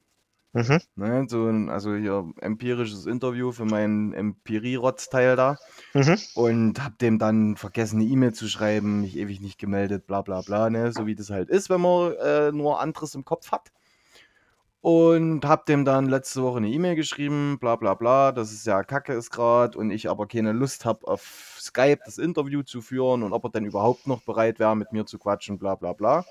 [0.53, 0.81] Mhm.
[0.97, 1.27] Ne?
[1.29, 5.57] So ein, also hier empirisches Interview für meinen Empirie-Rotz-Teil da.
[5.95, 6.19] Mhm.
[6.35, 10.41] Und hab dem dann vergessen, eine E-Mail zu schreiben, mich ewig nicht gemeldet, bla bla
[10.41, 10.93] bla, ne?
[10.93, 13.71] So wie das halt ist, wenn man äh, nur anderes im Kopf hat.
[14.81, 18.85] Und hab dem dann letzte Woche eine E-Mail geschrieben, bla bla bla, dass es ja
[18.85, 23.23] kacke ist gerade und ich aber keine Lust habe, auf Skype das Interview zu führen
[23.25, 26.25] und ob er denn überhaupt noch bereit wäre, mit mir zu quatschen, bla bla bla.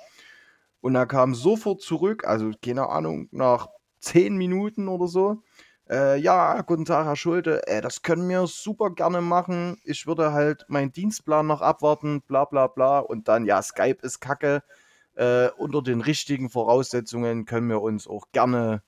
[0.82, 3.68] Und er kam sofort zurück, also keine Ahnung, nach
[4.00, 5.44] zehn Minuten oder so.
[5.90, 7.66] Äh, ja, guten Tag, Herr Schulte.
[7.68, 9.80] Äh, das können wir super gerne machen.
[9.84, 13.00] Ich würde halt meinen Dienstplan noch abwarten, bla bla bla.
[13.00, 14.64] Und dann, ja, Skype ist kacke.
[15.16, 18.84] Äh, unter den richtigen Voraussetzungen können wir uns auch gerne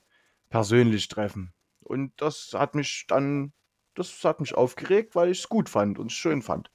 [0.49, 1.53] persönlich treffen.
[1.79, 3.53] Und das hat mich dann,
[3.95, 6.69] das hat mich aufgeregt, weil ich es gut fand und es schön fand.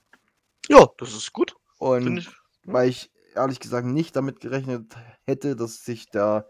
[0.69, 1.55] Ja, das ist gut.
[1.79, 2.31] Und ich.
[2.65, 6.49] weil ich ehrlich gesagt nicht damit gerechnet hätte, dass sich der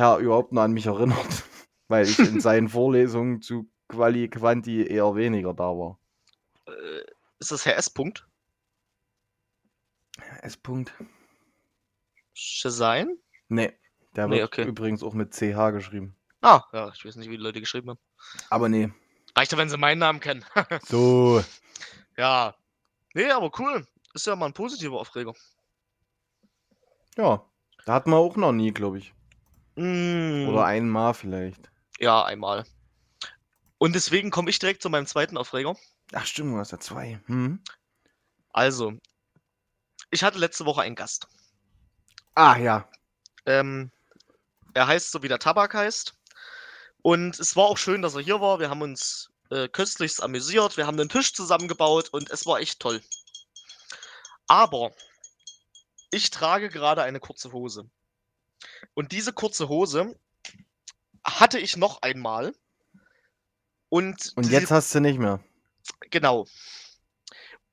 [0.00, 1.44] Herr überhaupt noch an mich erinnert,
[1.88, 5.98] weil ich in seinen Vorlesungen zu Quali Quanti eher weniger da war.
[6.66, 7.04] Äh,
[7.38, 7.90] ist das Herr S.
[7.90, 8.26] Punkt?
[10.40, 10.58] S.
[10.58, 10.90] -Punkt.
[12.32, 13.18] Schesein?
[13.48, 13.78] Nee,
[14.16, 14.66] der Nee, wird okay.
[14.66, 16.16] übrigens auch mit CH geschrieben.
[16.40, 17.98] Ah, ja, ich weiß nicht, wie die Leute geschrieben haben.
[18.48, 18.90] Aber nee.
[19.36, 20.44] Reicht ja, wenn sie meinen Namen kennen.
[20.86, 21.44] So.
[22.16, 22.54] ja.
[23.12, 23.86] Nee, aber cool.
[24.14, 25.34] Ist ja mal ein positiver Aufreger.
[27.18, 27.44] Ja.
[27.84, 29.12] Da hatten wir auch noch nie, glaube ich.
[29.76, 31.70] Mm, Oder einmal vielleicht.
[31.98, 32.64] ja, einmal.
[33.78, 35.74] Und deswegen komme ich direkt zu meinem zweiten Aufreger.
[36.12, 37.20] Ach stimmt, du hast ja zwei.
[37.26, 37.62] Hm?
[38.52, 38.92] Also,
[40.10, 41.28] ich hatte letzte Woche einen Gast.
[42.34, 42.88] Ah ja.
[43.46, 43.90] Ähm,
[44.74, 46.14] er heißt so, wie der Tabak heißt.
[47.02, 48.60] Und es war auch schön, dass er hier war.
[48.60, 50.76] Wir haben uns äh, köstlichst amüsiert.
[50.76, 53.00] Wir haben einen Tisch zusammengebaut und es war echt toll.
[54.46, 54.90] Aber
[56.10, 57.88] ich trage gerade eine kurze Hose.
[58.94, 60.18] Und diese kurze Hose
[61.24, 62.52] hatte ich noch einmal.
[63.88, 65.40] Und, Und jetzt hast du nicht mehr.
[66.10, 66.46] Genau.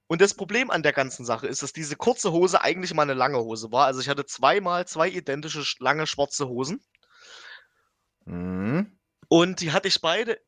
[0.07, 3.13] Und das Problem an der ganzen Sache ist, dass diese kurze Hose eigentlich mal eine
[3.13, 3.85] lange Hose war.
[3.85, 6.81] Also ich hatte zweimal zwei identische sch- lange schwarze Hosen.
[8.25, 8.97] Hm?
[9.27, 10.39] Und die hatte ich beide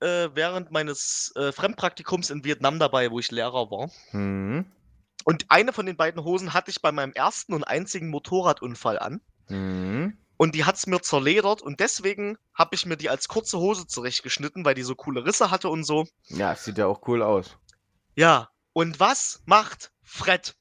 [0.00, 3.90] äh, während meines äh, Fremdpraktikums in Vietnam dabei, wo ich Lehrer war.
[4.10, 4.70] Hm?
[5.24, 9.20] Und eine von den beiden Hosen hatte ich bei meinem ersten und einzigen Motorradunfall an.
[9.48, 10.16] Hm?
[10.36, 11.62] Und die hat es mir zerledert.
[11.62, 15.50] Und deswegen habe ich mir die als kurze Hose zurechtgeschnitten, weil die so coole Risse
[15.50, 16.06] hatte und so.
[16.28, 17.56] Ja, sieht ja auch cool aus.
[18.14, 20.54] Ja, und was macht Fred?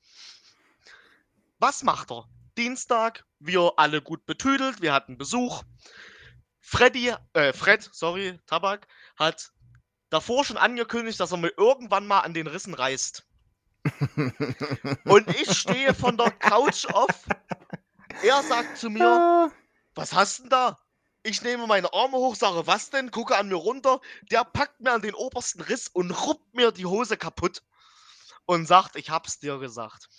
[1.60, 2.28] Was macht er?
[2.58, 5.64] Dienstag, wir alle gut betüdelt, wir hatten Besuch.
[6.60, 9.52] Freddy, äh, Fred, sorry, Tabak, hat
[10.10, 13.26] davor schon angekündigt, dass er mir irgendwann mal an den Rissen reißt.
[15.06, 17.26] Und ich stehe von der Couch auf.
[18.24, 19.52] Er sagt zu mir, Ah,
[19.96, 20.78] was hast denn da?
[21.24, 23.12] Ich nehme meine Arme hoch, sage, was denn?
[23.12, 24.00] Gucke an mir runter.
[24.32, 27.64] Der packt mir an den obersten Riss und ruppt mir die Hose kaputt
[28.46, 30.10] und sagt, ich hab's dir gesagt.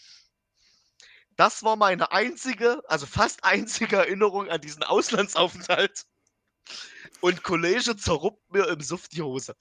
[1.36, 6.05] Das war meine einzige, also fast einzige Erinnerung an diesen Auslandsaufenthalt.
[7.20, 9.57] Und Kollege zerruppt mir im Suff die Hose.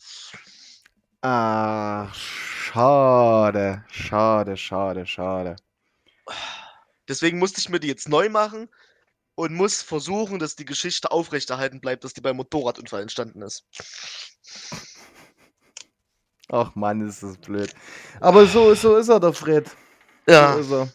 [1.22, 3.84] Ach, schade.
[3.90, 5.56] Schade, schade, schade.
[7.08, 8.70] Deswegen musste ich mir die jetzt neu machen
[9.36, 13.66] und muss versuchen, dass die Geschichte aufrechterhalten bleibt, dass die beim Motorradunfall entstanden ist.
[16.50, 17.74] Ach Mann, ist das blöd.
[18.20, 19.70] Aber so, so ist er, der Fred.
[20.28, 20.90] Ja, So ist er.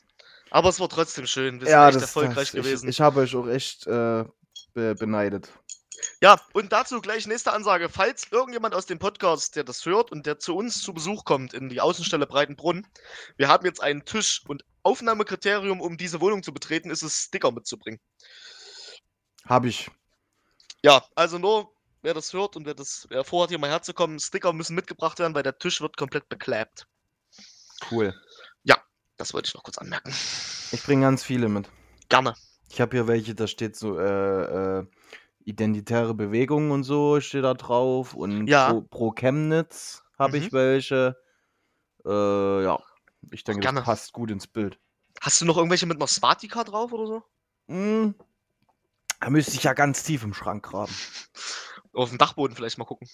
[0.50, 1.60] aber es war trotzdem schön.
[1.60, 2.88] Wir sind Ja, echt das, erfolgreich das, ich, gewesen.
[2.88, 4.24] ich habe euch auch echt äh,
[4.74, 5.52] be beneidet.
[6.20, 7.88] Ja, und dazu gleich nächste Ansage.
[7.88, 11.54] Falls irgendjemand aus dem Podcast, der das hört und der zu uns zu Besuch kommt
[11.54, 12.86] in die Außenstelle Breitenbrunn,
[13.36, 17.52] wir haben jetzt einen Tisch und Aufnahmekriterium, um diese Wohnung zu betreten, ist es, Sticker
[17.52, 18.00] mitzubringen.
[19.46, 19.90] Hab ich.
[20.82, 21.72] Ja, also nur,
[22.02, 25.34] wer das hört und wer das wer vorhat, hier mal herzukommen, Sticker müssen mitgebracht werden,
[25.34, 26.86] weil der Tisch wird komplett beklebt.
[27.90, 28.14] Cool.
[29.22, 30.12] Das wollte ich noch kurz anmerken.
[30.72, 31.68] Ich bringe ganz viele mit.
[32.08, 32.34] Gerne.
[32.70, 34.86] Ich habe hier welche, da steht so äh, äh,
[35.44, 38.72] identitäre Bewegung und so steht da drauf und Ja.
[38.72, 40.44] pro, pro Chemnitz habe Mhm.
[40.44, 41.16] ich welche.
[42.04, 42.78] Äh, ja,
[43.30, 43.80] ich denke, gerne.
[43.80, 44.78] das passt gut ins Bild.
[45.20, 47.22] Hast du noch irgendwelche mit einer Swatika drauf oder so?
[47.68, 48.14] Hm,
[49.20, 50.92] da müsste ich ja ganz tief im Schrank graben.
[51.92, 53.08] Auf dem Dachboden vielleicht mal gucken.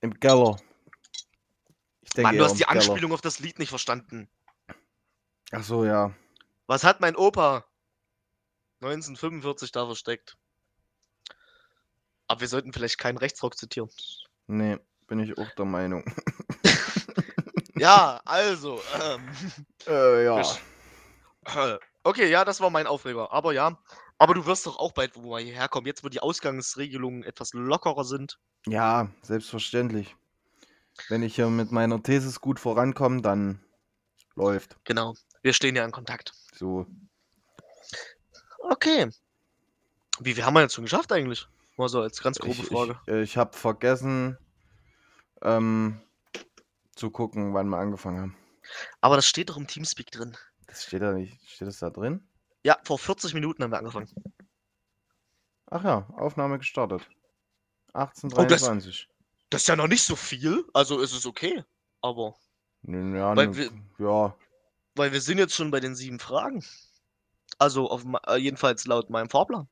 [0.00, 0.56] Im Keller.
[2.02, 2.80] Ich denke Mann, du hast die Keller.
[2.80, 4.28] Anspielung auf das Lied nicht verstanden.
[5.52, 6.14] Ach so, ja.
[6.66, 7.64] Was hat mein Opa
[8.80, 10.36] 1945 da versteckt?
[12.30, 13.90] Aber wir sollten vielleicht keinen Rechtsrock zitieren.
[14.46, 14.78] Nee,
[15.08, 16.04] bin ich auch der Meinung.
[17.76, 18.78] Ja, also.
[19.02, 19.28] Ähm,
[19.86, 20.40] äh, ja.
[20.42, 20.60] Ich-
[22.04, 23.32] okay, ja, das war mein Aufreger.
[23.32, 23.78] Aber ja,
[24.18, 25.86] aber du wirst doch auch bald wo wir hierher kommen.
[25.86, 28.38] Jetzt, wo die Ausgangsregelungen etwas lockerer sind.
[28.66, 30.14] Ja, selbstverständlich.
[31.08, 33.64] Wenn ich hier mit meiner Thesis gut vorankomme, dann
[34.34, 34.76] läuft.
[34.84, 35.14] Genau.
[35.40, 36.34] Wir stehen ja in Kontakt.
[36.54, 36.86] So.
[38.58, 39.08] Okay.
[40.18, 41.48] Wie viel haben wir jetzt schon geschafft eigentlich?
[41.80, 43.00] Mal so als ganz grobe Ich, Frage.
[43.06, 44.36] ich, äh, ich habe vergessen
[45.42, 46.00] ähm,
[46.94, 48.36] zu gucken, wann wir angefangen haben.
[49.00, 50.36] Aber das steht doch im Teamspeak drin.
[50.66, 51.40] Das steht da nicht.
[51.48, 52.22] Steht das da drin?
[52.64, 54.08] Ja, vor 40 Minuten haben wir angefangen.
[55.70, 57.02] Ach ja, Aufnahme gestartet.
[57.08, 59.08] Oh, das- 1823.
[59.48, 60.64] Das ist ja noch nicht so viel.
[60.74, 61.64] Also ist es okay.
[62.02, 62.34] Aber,
[62.82, 64.36] ja, weil ne- wir- ja,
[64.94, 66.64] weil wir sind jetzt schon bei den sieben Fragen.
[67.58, 69.68] Also auf, äh, jedenfalls laut meinem Fahrplan.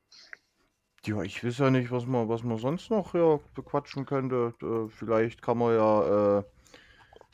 [1.05, 4.53] Ja, ich weiß ja nicht, was man, was man sonst noch ja, bequatschen könnte.
[4.61, 6.43] Äh, vielleicht kann man ja äh,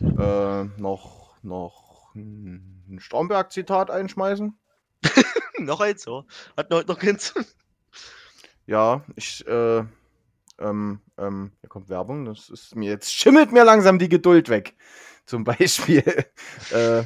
[0.01, 4.57] äh, noch, noch ein Stromberg-Zitat einschmeißen.
[5.59, 6.24] noch eins, ja.
[6.55, 7.34] Hatten wir heute noch keins.
[8.68, 9.84] Ja, ich, äh,
[10.59, 14.76] ähm, ähm, hier kommt Werbung, das ist mir jetzt, schimmelt mir langsam die Geduld weg.
[15.26, 16.03] Zum Beispiel,
[16.72, 17.03] äh,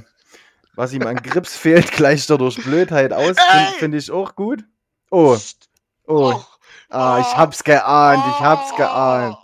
[0.76, 3.36] was ihm an Grips fehlt, gleicht er durch Blödheit aus.
[3.38, 4.64] Finde find ich auch gut.
[5.10, 5.69] Oh, Psst.
[6.10, 6.34] Oh.
[6.34, 6.60] Och.
[6.90, 7.38] Ah, ich Oh.
[7.38, 8.78] hab's geahnt, ich hab's Oh.
[8.78, 9.38] geahnt.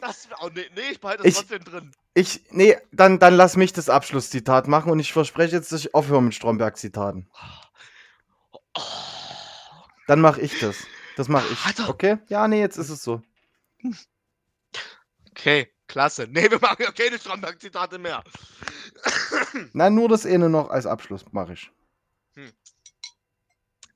[0.00, 1.92] Das, oh, nee, nee, ich behalte das Ich- trotzdem drin.
[2.14, 5.94] Ich, nee, dann, dann lass mich das Abschlusszitat machen und ich verspreche jetzt, dass ich
[5.94, 7.28] aufhöre mit Stromberg-Zitaten.
[8.74, 8.80] Oh.
[10.08, 10.76] Dann mache ich das.
[11.16, 11.64] Das mache ich.
[11.64, 11.88] Alter.
[11.88, 12.18] Okay?
[12.28, 13.22] Ja, nee, jetzt ist es so.
[15.30, 16.26] Okay, klasse.
[16.28, 18.24] Nee, wir machen ja keine Stromberg-Zitate mehr.
[19.72, 21.70] Na, nur das eine noch als Abschluss mache ich.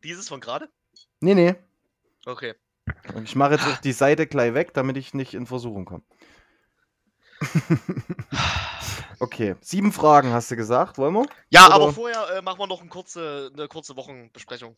[0.04, 0.68] Dieses von gerade?
[1.20, 1.54] Nee, nee.
[2.26, 2.54] Okay.
[3.24, 6.02] Ich mache jetzt die Seite gleich weg, damit ich nicht in Versuchung komme.
[9.20, 11.26] okay, sieben Fragen hast du gesagt, wollen wir?
[11.50, 14.76] Ja, Oder- aber vorher äh, machen wir noch eine kurze, eine kurze Wochenbesprechung.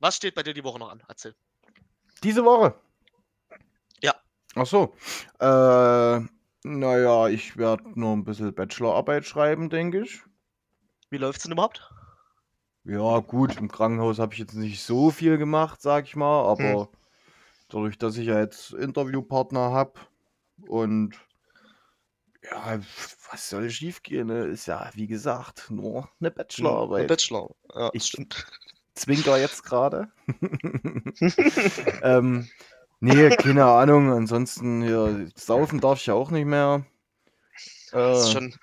[0.00, 1.02] Was steht bei dir die Woche noch an?
[1.08, 1.34] Erzähl.
[2.22, 2.74] Diese Woche?
[4.02, 4.14] Ja.
[4.54, 4.94] Ach so.
[5.38, 6.20] Äh,
[6.64, 10.20] naja, ich werde nur ein bisschen Bachelorarbeit schreiben, denke ich.
[11.10, 11.90] Wie läuft's denn überhaupt?
[12.86, 16.88] Ja, gut, im Krankenhaus habe ich jetzt nicht so viel gemacht, sag ich mal, aber
[16.88, 16.96] Hm.
[17.68, 19.94] dadurch, dass ich ja jetzt Interviewpartner habe
[20.68, 21.14] und
[22.50, 22.78] ja,
[23.30, 24.44] was soll schiefgehen, ne?
[24.44, 27.08] Ist ja, wie gesagt, nur eine Ein Bachelorarbeit.
[27.08, 27.50] Bachelor.
[27.74, 28.46] Ja, Ich- stimmt.
[28.94, 30.08] Zwinker jetzt gerade.
[32.02, 32.48] ähm,
[33.00, 34.12] nee, keine Ahnung.
[34.12, 36.84] Ansonsten hier, saufen darf ich ja auch nicht mehr.
[37.90, 38.54] Das ist Äh, schon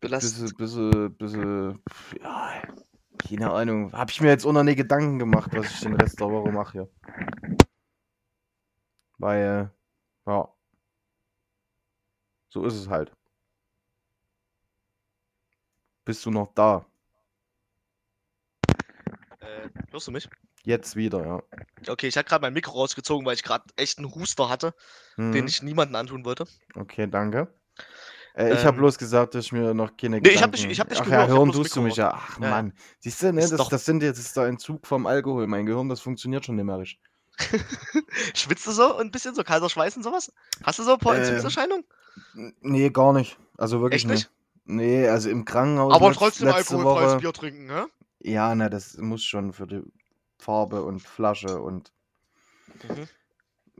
[0.00, 0.56] belastend.
[0.56, 1.82] bisschen, bisschen, bisschen,
[2.22, 2.52] ja,
[3.28, 3.92] keine Ahnung.
[3.92, 6.52] Habe ich mir jetzt auch noch nie Gedanken gemacht, was ich den Rest der Woche
[6.52, 6.88] mache hier.
[9.18, 9.70] Weil,
[10.26, 10.48] ja,
[12.48, 13.12] so ist es halt.
[16.04, 16.84] Bist du noch da?
[19.40, 20.28] Äh, hörst du mich?
[20.64, 21.42] Jetzt wieder, ja.
[21.88, 24.74] Okay, ich hatte gerade mein Mikro rausgezogen, weil ich gerade echt einen Huster hatte,
[25.16, 25.48] den Mhm.
[25.48, 26.46] ich niemandem antun wollte.
[26.74, 27.48] Okay, danke.
[28.36, 30.62] Äh, ich habe Ähm, bloß gesagt, dass ich mir noch keine Nee, ich hab dich-
[30.62, 30.72] Gedanken...
[30.72, 32.12] ich hab dich Ach gehört, ja, ich hab hören bloß tust du mich ja.
[32.14, 32.50] Ach Ja.
[32.50, 32.72] Mann.
[32.98, 35.46] Siehst du, ne, das, doch- das, sind jetzt, das ist der Entzug vom Alkohol.
[35.46, 36.98] Mein Gehirn, das funktioniert schon nimmerisch.
[38.34, 40.32] Schwitzt du so ein bisschen, so kalter Schweiß und sowas?
[40.62, 41.84] Hast du so ein paar Ähm, Entzugserscheinungen?
[42.60, 43.38] Nee, gar nicht.
[43.56, 44.30] Also wirklich Echt nicht?
[44.64, 47.16] Nee, also im Krankenhaus Aber trotzdem alkoholfreies Woche.
[47.18, 47.84] Bier trinken, hä?
[48.20, 49.82] Ja, na, das muss schon für die
[50.38, 51.92] Farbe und Flasche und
[52.88, 53.08] Mhm.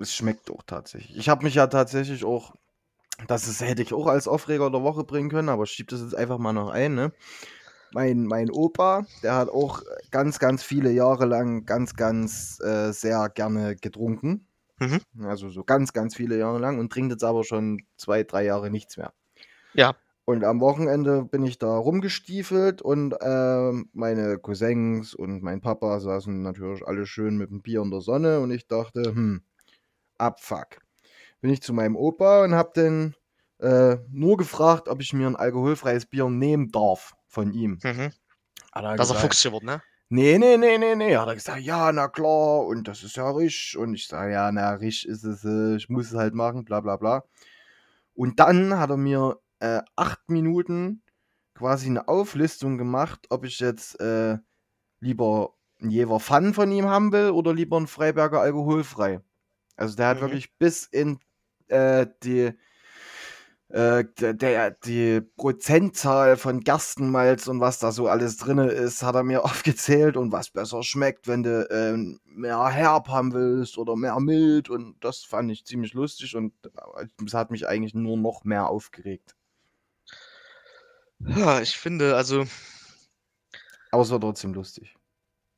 [0.02, 1.16] es schmeckt auch tatsächlich.
[1.16, 2.54] Ich habe mich ja tatsächlich auch,
[3.26, 6.00] das ist, hätte ich auch als Aufreger der Woche bringen können, aber ich schieb das
[6.00, 7.12] jetzt einfach mal noch ein, ne?
[7.92, 13.28] Mein, mein Opa, der hat auch ganz, ganz viele Jahre lang ganz, ganz äh, sehr
[13.28, 14.48] gerne getrunken.
[14.80, 15.00] Mhm.
[15.24, 18.70] Also so ganz, ganz viele Jahre lang und trinkt jetzt aber schon zwei, drei Jahre
[18.70, 19.12] nichts mehr.
[19.74, 19.94] Ja.
[20.24, 26.42] Und am Wochenende bin ich da rumgestiefelt und ähm, meine Cousins und mein Papa saßen
[26.42, 29.42] natürlich alle schön mit dem Bier in der Sonne und ich dachte, hm,
[30.16, 30.78] abfuck.
[31.44, 33.14] Bin ich zu meinem Opa und hab den
[33.58, 37.78] äh, nur gefragt, ob ich mir ein alkoholfreies Bier nehmen darf von ihm.
[37.82, 38.12] Mhm.
[38.72, 39.82] Hat er Das ist er gesagt, Fuchs geworden, ne?
[40.08, 41.14] Nee, nee, nee, nee, nee.
[41.18, 43.76] Hat er gesagt, ja, na klar, und das ist ja Risch.
[43.76, 46.80] Und ich sage, ja, na, Risch ist es, äh, ich muss es halt machen, bla
[46.80, 47.24] bla bla.
[48.14, 51.02] Und dann hat er mir äh, acht Minuten
[51.52, 54.38] quasi eine Auflistung gemacht, ob ich jetzt äh,
[55.00, 59.20] lieber ein Jever Fun von ihm haben will oder lieber ein Freiberger alkoholfrei.
[59.76, 60.22] Also der hat Mhm.
[60.22, 61.18] wirklich bis in
[61.68, 62.52] äh, die
[63.68, 69.24] äh, der, die Prozentzahl von Gerstenmalz und was da so alles drin ist, hat er
[69.24, 74.20] mir aufgezählt und was besser schmeckt, wenn du ähm, mehr herb haben willst oder mehr
[74.20, 76.52] mild und das fand ich ziemlich lustig und
[77.26, 79.34] es hat mich eigentlich nur noch mehr aufgeregt.
[81.26, 82.46] Ja, ich finde, also,
[83.90, 84.94] Aber es war trotzdem lustig.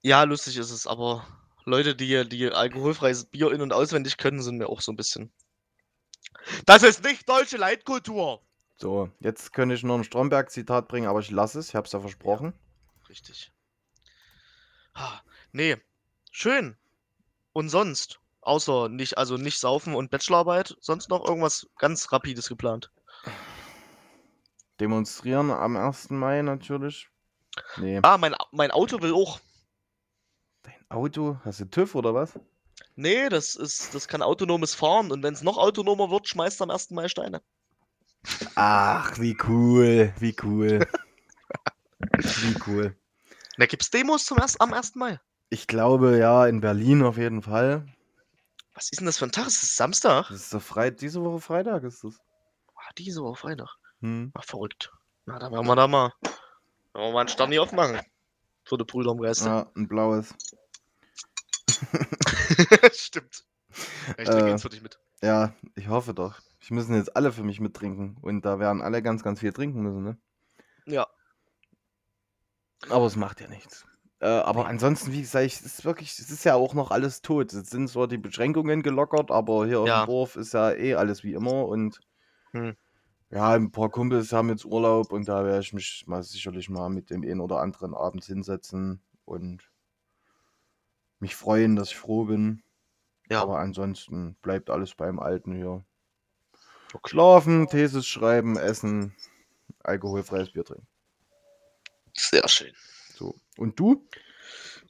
[0.03, 1.27] ja, lustig ist es, aber
[1.67, 5.33] Leute, die, die alkoholfreies Bier in- und auswendig können, sind mir auch so ein bisschen.
[6.67, 8.43] Das ist nicht deutsche Leitkultur!
[8.77, 11.93] So, jetzt könnte ich noch ein Stromberg-Zitat bringen, aber ich lasse es, ich habe es
[11.93, 12.53] ja versprochen.
[13.09, 13.53] Richtig.
[14.93, 15.21] Ah,
[15.57, 15.79] Nee,
[16.31, 16.77] schön.
[17.55, 18.21] Und sonst?
[18.43, 22.93] Außer nicht, also nicht saufen und Bachelorarbeit, sonst noch irgendwas ganz Rapides geplant.
[24.79, 26.11] Demonstrieren am 1.
[26.11, 27.09] Mai natürlich.
[27.79, 28.01] Nee.
[28.03, 29.41] Ah, mein, mein Auto will auch.
[30.63, 31.41] Dein Auto?
[31.43, 32.39] Hast du TÜV oder was?
[32.97, 36.71] Nee, das ist, das kann autonomes Fahren und wenn es noch autonomer wird, schmeißt am
[36.71, 36.91] 1.
[36.91, 37.43] Mai Steine.
[38.55, 40.81] Ach, wie cool, wie cool.
[42.17, 42.97] wie cool.
[43.59, 44.95] Da gibt's Demos zum erst, am 1.
[44.95, 45.21] Mai.
[45.51, 47.87] Ich glaube, ja, in Berlin auf jeden Fall.
[48.75, 49.47] Was ist denn das für ein Tag?
[49.47, 50.29] Ist das Samstag?
[50.29, 52.19] Das ist doch Frei diese Woche Freitag ist das.
[52.75, 53.77] Ah, diese Woche Freitag.
[54.01, 54.33] Hm.
[54.35, 54.93] Ach, verrückt.
[55.27, 56.37] Na, da werden wir da mal, werden
[56.93, 58.01] wir mal einen Sterni aufmachen.
[58.65, 59.49] Für die Brüder im Geiste.
[59.49, 60.35] Ja, ein blaues.
[62.93, 63.45] Stimmt.
[64.19, 64.99] Ich trinke Äh, jetzt für dich mit.
[65.23, 66.41] Ja, ich hoffe doch.
[66.61, 68.17] Ich müssen jetzt alle für mich mittrinken.
[68.23, 70.19] Und da werden alle ganz, ganz viel trinken müssen, ne?
[70.87, 71.07] Ja.
[72.91, 73.85] Aber es macht ja nichts.
[74.21, 77.53] Äh, aber ansonsten, wie gesagt, es ist wirklich, es ist ja auch noch alles tot.
[77.53, 80.03] Es sind zwar die Beschränkungen gelockert, aber hier Ja.
[80.03, 82.01] dem Dorf ist ja eh alles wie immer und
[82.53, 82.77] Hm.
[83.31, 86.89] ja, ein paar Kumpels haben jetzt Urlaub und da werde ich mich mal sicherlich mal
[86.89, 89.71] mit dem einen oder anderen abends hinsetzen und
[91.21, 92.63] mich freuen, dass ich froh bin.
[93.29, 93.43] Ja.
[93.43, 95.85] Aber ansonsten bleibt alles beim Alten hier.
[96.93, 97.11] Okay.
[97.11, 99.15] Schlafen, Thesis schreiben, essen,
[99.83, 100.87] alkoholfreies Bier trinken.
[102.15, 102.73] Sehr schön.
[103.15, 103.35] So.
[103.57, 104.07] Und du?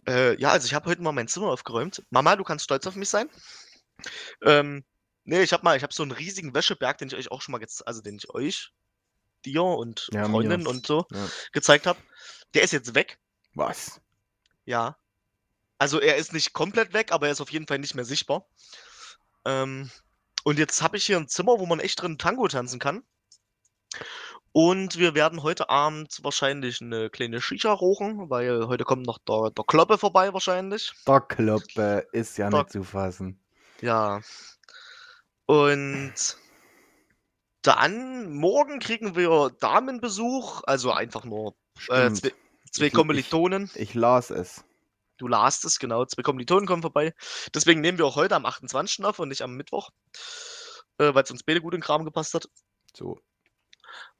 [0.06, 2.04] Äh, ja, also ich habe heute mal mein Zimmer aufgeräumt.
[2.10, 3.28] Mama, du kannst stolz auf mich sein.
[4.42, 4.84] Ähm,
[5.24, 7.52] nee, ich habe mal, ich habe so einen riesigen Wäscheberg, den ich euch auch schon
[7.52, 8.72] mal jetzt, also den ich euch,
[9.44, 10.28] dir und Ja.
[10.28, 11.28] Freundinnen und so Ja.
[11.52, 11.98] gezeigt habe.
[12.54, 13.18] Der ist jetzt weg.
[13.54, 14.00] Was?
[14.64, 14.96] Ja.
[15.78, 18.46] Also er ist nicht komplett weg, aber er ist auf jeden Fall nicht mehr sichtbar.
[19.44, 19.90] Ähm,
[20.44, 23.02] und jetzt habe ich hier ein Zimmer, wo man echt drin Tango tanzen kann.
[24.52, 29.50] Und wir werden heute Abend wahrscheinlich eine kleine Shisha rauchen, weil heute kommt noch der,
[29.50, 30.92] der Kloppe vorbei wahrscheinlich.
[31.06, 33.38] Der Kloppe ist ja Der- nicht zu fassen.
[33.82, 34.22] Ja.
[35.44, 36.14] Und
[37.62, 41.54] dann morgen kriegen wir Damenbesuch, also einfach nur
[41.88, 42.32] äh, zwei,
[42.72, 43.70] zwei Ich- Kommilitonen.
[43.74, 44.64] Ich las es.
[45.16, 46.04] Du lasst es, genau.
[46.04, 47.14] Zwei Kommilitonen kommen vorbei.
[47.54, 49.04] Deswegen nehmen wir auch heute am 28.
[49.04, 49.90] auf und nicht am Mittwoch.
[50.98, 52.48] Äh, weil es uns beide gut in den Kram gepasst hat.
[52.94, 53.18] So.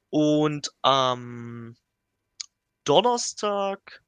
[0.09, 1.75] Und am
[2.83, 4.03] Donnerstag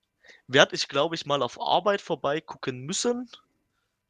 [0.48, 3.30] werde ich, glaube ich, mal auf Arbeit vorbeigucken müssen.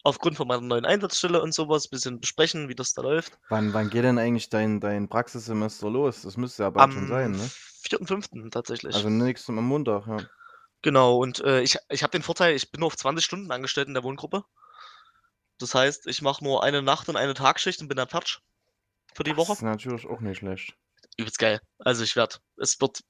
[0.03, 1.89] Aufgrund von meiner neuen Einsatzstelle und sowas.
[1.89, 3.37] Bisschen besprechen, wie das da läuft.
[3.49, 6.21] Wann, wann geht denn eigentlich dein, dein Praxissemester los?
[6.21, 7.49] Das müsste ja bald Am schon sein, ne?
[7.83, 8.49] 4.5.
[8.51, 8.95] tatsächlich.
[8.95, 10.17] Also nächstes am Montag, ja.
[10.81, 13.87] Genau, und äh, ich, ich habe den Vorteil, ich bin nur auf 20 Stunden angestellt
[13.87, 14.43] in der Wohngruppe.
[15.59, 18.39] Das heißt, ich mache nur eine Nacht und eine Tagschicht und bin dann fertig
[19.13, 19.53] für die Das Woche.
[19.53, 20.75] ist natürlich auch nicht schlecht.
[21.17, 21.61] Übelst geil.
[21.79, 23.03] Also ich werde, es wird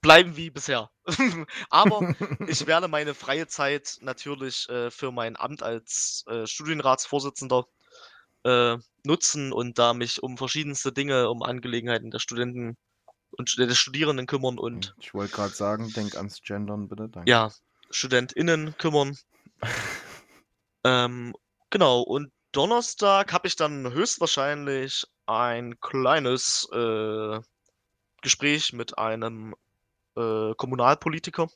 [0.00, 0.90] bleiben wie bisher.
[1.70, 2.06] Aber
[2.46, 7.66] ich werde meine freie Zeit natürlich äh, für mein Amt als äh, Studienratsvorsitzender
[8.44, 12.76] äh, nutzen und da mich um verschiedenste Dinge, um Angelegenheiten der Studenten
[13.36, 17.08] und der Studierenden kümmern und Ich wollte gerade sagen, denk ans Gendern bitte.
[17.08, 17.30] Danke.
[17.30, 17.50] ja,
[17.90, 19.16] StudentInnen kümmern.
[20.84, 21.34] ähm,
[21.70, 27.40] genau, und Donnerstag habe ich dann höchstwahrscheinlich ein kleines äh,
[28.22, 29.54] Gespräch mit einem
[30.16, 31.48] äh, Kommunalpolitiker.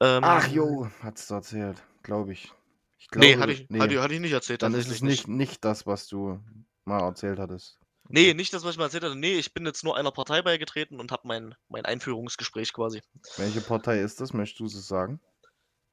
[0.00, 2.52] Ähm, Ach jo, hat's du erzählt, glaube ich.
[2.98, 4.62] Ich Nee, glaube, hatte ich, nee, Hatte, ich- hatte ich nicht erzählt.
[4.62, 6.40] dann ist es nicht, nicht das, was du
[6.84, 7.78] mal erzählt hattest.
[8.08, 9.16] Nee, nicht das, was ich mal erzählt hatte.
[9.16, 13.02] Nee, ich bin jetzt nur einer Partei beigetreten und habe mein, mein Einführungsgespräch quasi.
[13.36, 14.32] Welche Partei ist das?
[14.32, 15.20] Möchtest du es sagen?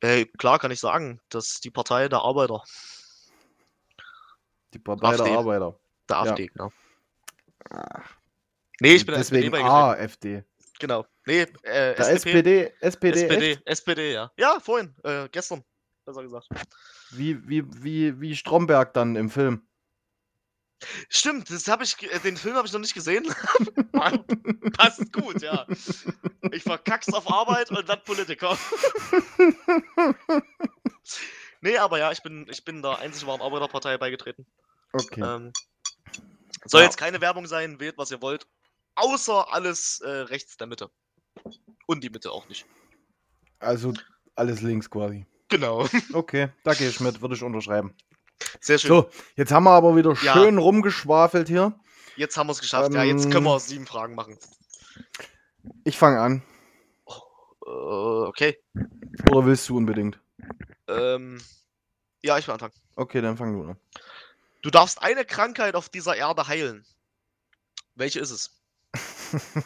[0.02, 2.64] Äh, klar kann ich sagen, das ist die Partei der Arbeiter,
[4.74, 5.24] Die Partei AfD.
[5.24, 5.80] der Arbeiter.
[6.10, 6.22] der Ja.
[6.24, 6.72] AfD, genau.
[7.70, 8.16] Ach,
[8.82, 10.04] Nee, ich bin der deswegen SPD beigetreten.
[10.04, 10.44] AfD.
[10.80, 11.06] Genau.
[11.26, 12.72] Nee, äh, Der SPD.
[12.72, 13.62] SPD, SPD, SPD, echt?
[13.68, 14.32] SPD, ja.
[14.38, 15.64] Ja, vorhin, äh, gestern,
[16.06, 16.48] besser gesagt.
[17.12, 19.66] Wie, wie, wie, wie Stromberg dann im Film.
[21.10, 23.26] Stimmt, das habe ich, äh, den Film habe ich noch nicht gesehen.
[23.94, 24.26] Mann,
[24.74, 25.66] passt gut, ja.
[26.52, 28.58] Ich verkack's auf Arbeit und dann Politiker.
[31.62, 34.46] nee, aber ja, ich bin, ich bin der einzig wahren Arbeiterpartei beigetreten.
[34.94, 35.22] Okay.
[35.22, 35.54] Ähm,
[36.66, 36.86] soll Ja.
[36.86, 38.48] jetzt keine Werbung sein, wählt was ihr wollt.
[38.96, 40.90] Außer alles äh, rechts der Mitte.
[41.88, 42.66] Und die Mitte auch nicht.
[43.60, 43.94] Also
[44.36, 45.26] alles links quasi.
[45.50, 45.88] Genau.
[46.14, 47.94] Okay, da gehe ich mit, würde ich unterschreiben.
[48.62, 48.90] Sehr schön.
[48.90, 50.34] So, jetzt haben wir aber wieder Ja.
[50.34, 51.78] schön rumgeschwafelt hier.
[52.16, 52.94] Jetzt haben wir es geschafft.
[52.94, 54.38] ja, jetzt Ähm, können wir sieben Fragen machen.
[55.84, 56.42] Ich fange an.
[57.66, 58.58] Äh, okay.
[59.32, 60.20] Oder willst du unbedingt?
[60.88, 61.42] Ähm,
[62.24, 62.74] ja, ich will anfangen.
[62.96, 63.78] Okay, dann fang du an.
[64.62, 66.86] Du darfst eine Krankheit auf dieser Erde heilen.
[67.96, 68.52] Welche ist es?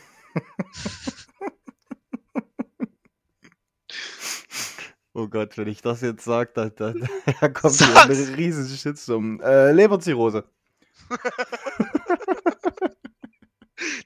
[5.20, 6.93] Oh Gott, wenn ich das jetzt sage, da, da,
[7.41, 9.41] da kommt hier eine riesige Shitstorm.
[9.41, 10.45] Äh, Leberzirrhose.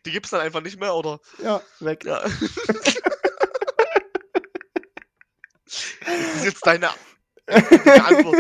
[0.05, 1.20] Die gibt's dann einfach nicht mehr, oder?
[1.43, 2.03] Ja, weg.
[2.03, 2.20] Ja.
[2.22, 2.34] das
[6.36, 6.89] ist jetzt deine
[7.45, 8.38] endgültige Antwort.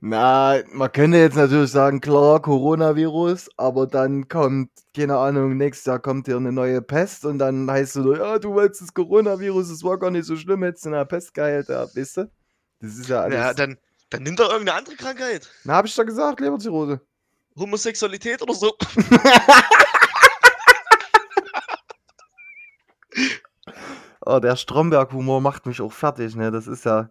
[0.00, 5.98] Na, man könnte jetzt natürlich sagen, klar, Coronavirus, aber dann kommt, keine Ahnung, nächstes Jahr
[5.98, 9.70] kommt hier eine neue Pest und dann heißt es so, ja, du wolltest das Coronavirus,
[9.70, 12.30] es war gar nicht so schlimm, hättest du eine Pest geheilt, ja, weißt du?
[12.80, 13.38] Das ist ja alles.
[13.38, 13.78] Ja, dann,
[14.10, 15.48] dann nimm doch irgendeine andere Krankheit.
[15.64, 17.00] Na, hab ich doch gesagt, Leberzirrhose.
[17.56, 18.72] Homosexualität oder so.
[24.24, 26.50] Oh, der Stromberg-Humor macht mich auch fertig, ne?
[26.52, 27.10] Das ist ja.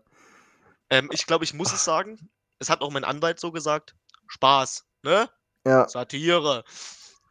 [0.92, 2.30] Ähm, ich glaube, ich muss es sagen.
[2.60, 3.96] Es hat auch mein Anwalt so gesagt.
[4.28, 5.30] Spaß, ne?
[5.66, 5.88] Ja.
[5.90, 6.64] Satire.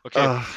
[0.02, 0.26] Okay.
[0.26, 0.48] Ach,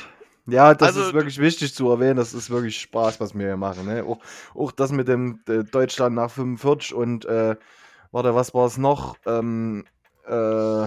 [0.47, 2.15] Ja, das Also, ist wirklich wichtig zu erwähnen.
[2.17, 3.85] Das ist wirklich Spaß, was wir hier machen.
[3.85, 4.03] Ne?
[4.03, 4.19] Auch,
[4.55, 7.55] auch das mit dem äh, Deutschland nach 45 und äh,
[8.11, 9.17] warte, was war es noch?
[9.25, 9.85] Ähm,
[10.27, 10.83] äh,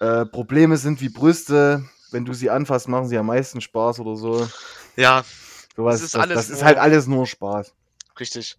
[0.00, 1.84] äh, Probleme sind wie Brüste.
[2.10, 4.46] Wenn du sie anfasst, machen sie am meisten Spaß oder so.
[4.96, 5.24] ja,
[5.76, 7.74] Sowas, Das ist das, das ist halt alles nur Spaß.
[8.18, 8.56] richtig.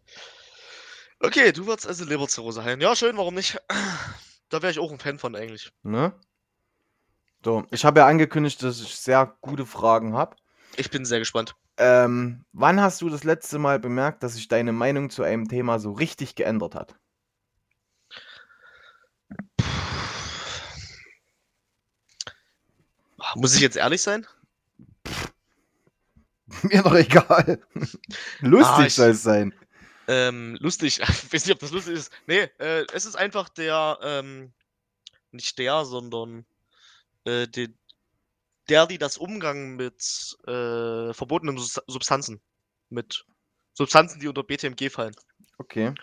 [1.20, 2.80] Okay, du würdest also Leberzirrhose heilen.
[2.82, 3.58] Ja, schön, warum nicht?
[4.50, 5.74] Da wäre ich auch ein Fan von eigentlich.
[5.84, 6.14] Ne?
[7.44, 10.38] So, ich habe ja angekündigt, dass ich sehr gute Fragen habe.
[10.78, 11.54] Ich bin sehr gespannt.
[11.76, 15.80] Ähm, wann hast du das letzte Mal bemerkt, dass sich deine Meinung zu einem Thema
[15.80, 16.96] so richtig geändert hat?
[23.36, 24.26] Muss ich jetzt ehrlich sein?
[26.64, 27.60] Mir doch egal.
[28.40, 29.54] Lustig Ah, soll es sein.
[30.08, 31.00] Ähm, lustig.
[31.02, 32.12] Ich weiß nicht, ob das lustig ist.
[32.28, 34.54] Nee, äh, es ist einfach der, ähm,
[35.32, 36.46] nicht der, sondern
[37.26, 37.76] äh, die,
[38.70, 42.42] der, die das Umgang mit äh, verbotenen Substanzen,
[42.90, 43.26] mit
[43.74, 45.16] Substanzen, die unter BTMG fallen.
[45.58, 45.94] Okay.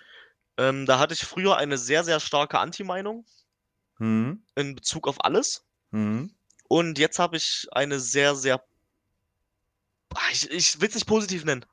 [0.57, 3.27] Ähm, da hatte ich früher eine sehr, sehr starke Anti-Meinung
[3.99, 4.43] Hm.
[4.57, 5.65] in Bezug auf alles.
[5.93, 6.35] Hm.
[6.69, 8.65] Und jetzt habe ich eine sehr, sehr.
[10.33, 11.65] Ich, ich will es nicht positiv nennen,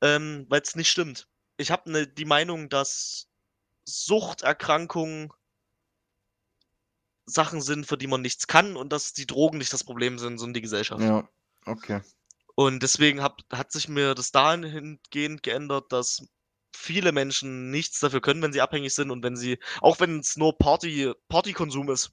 [0.00, 1.28] ähm, weil es nicht stimmt.
[1.56, 3.28] Ich habe ne, die Meinung, dass
[3.84, 5.30] Suchterkrankungen
[7.26, 10.38] Sachen sind, für die man nichts kann und dass die Drogen nicht das Problem sind,
[10.38, 11.02] sondern die Gesellschaft.
[11.02, 11.28] Ja,
[11.64, 12.00] okay.
[12.54, 16.26] Und deswegen hab, hat sich mir das dahingehend geändert, dass
[16.74, 20.36] viele Menschen nichts dafür können, wenn sie abhängig sind und wenn sie, auch wenn es
[20.36, 22.12] nur Party, Partykonsum ist,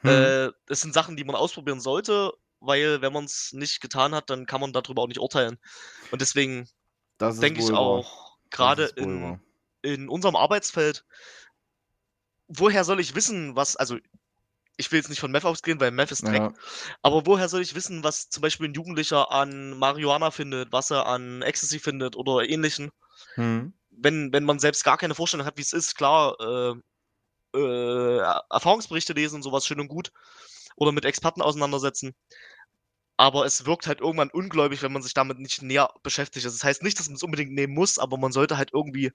[0.00, 0.10] Hm.
[0.10, 4.30] äh, das sind Sachen, die man ausprobieren sollte, weil wenn man es nicht getan hat,
[4.30, 5.58] dann kann man darüber auch nicht urteilen.
[6.10, 6.68] Und deswegen
[7.28, 9.40] das denke ich auch, gerade in,
[9.82, 11.04] in unserem Arbeitsfeld,
[12.48, 13.96] woher soll ich wissen, was, also
[14.76, 16.52] ich will jetzt nicht von Meth ausgehen, weil Meth ist Dreck, Ja,
[17.02, 21.06] aber woher soll ich wissen, was zum Beispiel ein Jugendlicher an Marihuana findet, was er
[21.06, 22.90] an Ecstasy findet oder ähnlichen,
[23.34, 23.72] hm.
[23.90, 26.74] wenn, wenn man selbst gar keine Vorstellung hat, wie es ist, klar, äh,
[27.56, 28.18] äh,
[28.50, 30.10] Erfahrungsberichte lesen und sowas schön und gut
[30.74, 32.14] oder mit Experten auseinandersetzen.
[33.16, 36.46] Aber es wirkt halt irgendwann ungläubig, wenn man sich damit nicht näher beschäftigt.
[36.46, 39.12] Das heißt nicht, dass man es unbedingt nehmen muss, aber man sollte halt irgendwie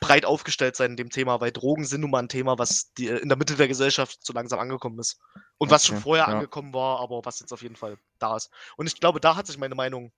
[0.00, 3.06] breit aufgestellt sein in dem Thema, weil Drogen sind nun mal ein Thema, was die,
[3.06, 5.18] in der Mitte der Gesellschaft so langsam angekommen ist.
[5.58, 6.34] Und was schon Okay, vorher ja.
[6.34, 8.50] angekommen war, aber was jetzt auf jeden Fall da ist.
[8.76, 10.12] Und ich glaube, da hat sich meine Meinung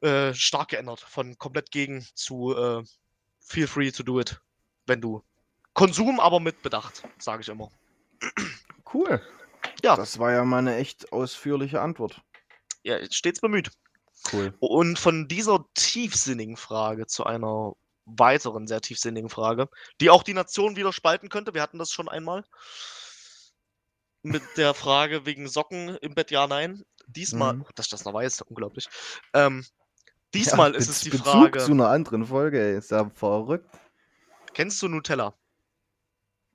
[0.00, 1.00] äh, stark geändert.
[1.00, 2.84] Von komplett gegen zu äh,
[3.40, 4.40] feel free to do it,
[4.86, 5.24] wenn du
[5.74, 7.70] Konsum, aber mit Bedacht, sage ich immer.
[8.92, 9.20] Cool.
[9.82, 9.96] Ja.
[9.96, 12.20] Das war ja mal eine echt ausführliche Antwort.
[12.84, 13.70] Ja, stets bemüht.
[14.32, 14.54] Cool.
[14.60, 17.74] Und von dieser tiefsinnigen Frage zu einer
[18.04, 19.68] weiteren sehr tiefsinnigen Frage,
[20.00, 21.54] die auch die Nation wieder spalten könnte.
[21.54, 22.44] Wir hatten das schon einmal.
[24.22, 26.84] Mit der Frage wegen Socken im Bett, ja, nein.
[27.08, 27.62] Diesmal, Mhm.
[27.66, 28.88] oh, dass ich das noch weiß, unglaublich.
[29.34, 29.66] Ähm,
[30.32, 32.78] diesmal Ja, ist es die Bezug Frage, zu einer anderen Folge, ey.
[32.78, 33.68] Ist ja verrückt.
[34.54, 35.34] kennst du Nutella?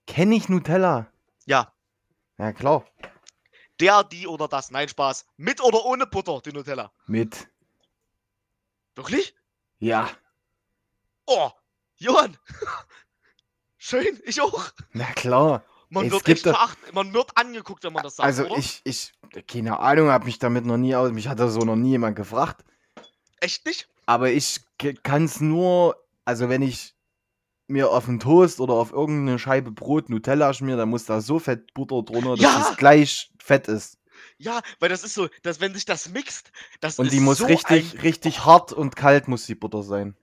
[0.06, 1.08] Kenn ich Nutella?
[1.46, 1.74] Ja.
[2.38, 2.86] Ja, klar.
[3.80, 4.72] Der, die oder das?
[4.72, 5.26] Nein, Spaß.
[5.38, 6.92] Mit oder ohne Butter, die Nutella?
[7.06, 7.48] Mit.
[8.96, 9.36] Wirklich?
[9.80, 10.10] Ja.
[11.26, 11.52] Oh,
[11.98, 12.38] Johann.
[13.78, 14.70] Schön, ich auch.
[14.94, 15.64] Na klar.
[15.90, 16.94] Man Es wird echt verachtet.
[16.94, 18.58] Man wird angeguckt, wenn man das sagt, Also oder?
[18.58, 19.14] ich, ich,
[19.48, 21.12] keine Ahnung, hab mich damit noch nie aus.
[21.12, 22.66] Mich hat da so noch nie jemand gefragt.
[23.40, 23.88] Echt nicht?
[24.06, 24.62] Aber ich
[25.04, 26.96] kann es nur, also wenn ich
[27.68, 31.40] mir auf einen Toast oder auf irgendeine Scheibe Brot Nutella schmier, dann muss da so
[31.40, 32.68] fett Butter drunter, dass Ja!
[32.72, 33.98] es gleich fett ist.
[34.40, 37.40] Ja, weil das ist so, dass wenn sich das mixt, das Und ist die muss
[37.40, 38.00] so richtig, ein...
[38.02, 40.16] richtig hart und kalt muss die Butter sein.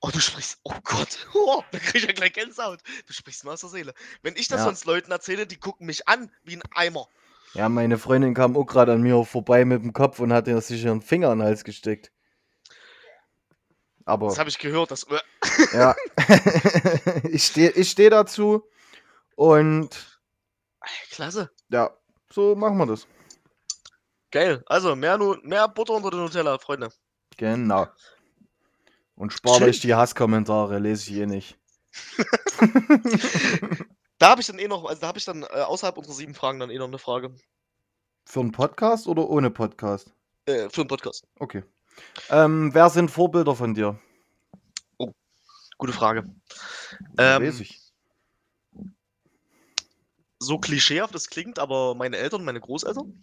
[0.00, 0.58] Oh, du sprichst.
[0.64, 1.26] Oh Gott.
[1.34, 2.80] Oh, da krieg ich ja gleich Gänsehaut.
[3.06, 3.94] Du sprichst mir aus der Seele.
[4.22, 4.64] Wenn ich das Ja.
[4.66, 7.08] sonst Leuten erzähle, die gucken mich an wie ein Eimer.
[7.54, 10.84] Ja, meine Freundin kam auch gerade an mir vorbei mit dem Kopf und hat sich
[10.84, 12.10] ihren Finger in den Hals gesteckt.
[14.06, 14.90] Aber Das habe ich gehört.
[14.90, 15.06] Das,
[15.72, 15.94] ja,
[17.28, 18.64] ich stehe ich steh dazu
[19.34, 20.20] und
[21.10, 21.50] klasse.
[21.68, 21.90] ja,
[22.32, 23.06] so machen wir das.
[24.30, 24.62] Geil.
[24.66, 26.90] Also, mehr, Nu- mehr Butter unter der Nutella, Freunde.
[27.36, 27.86] Genau.
[29.14, 29.68] Und spart Schön.
[29.68, 31.58] euch die Hasskommentare, lese ich eh nicht.
[34.18, 36.32] Da habe ich dann eh noch, also da habe ich dann äh, außerhalb unserer sieben
[36.34, 37.34] Fragen dann eh noch eine Frage
[38.24, 40.10] Für einen Podcast oder ohne Podcast?
[40.46, 41.26] äh, für den Podcast.
[41.38, 41.62] Okay.
[42.30, 43.98] Ähm, wer sind Vorbilder von dir?
[45.78, 46.24] Gute Frage.
[47.18, 47.80] Ähm, weiß ich.
[50.38, 53.22] so klischeehaft das klingt, aber meine Eltern, meine Großeltern.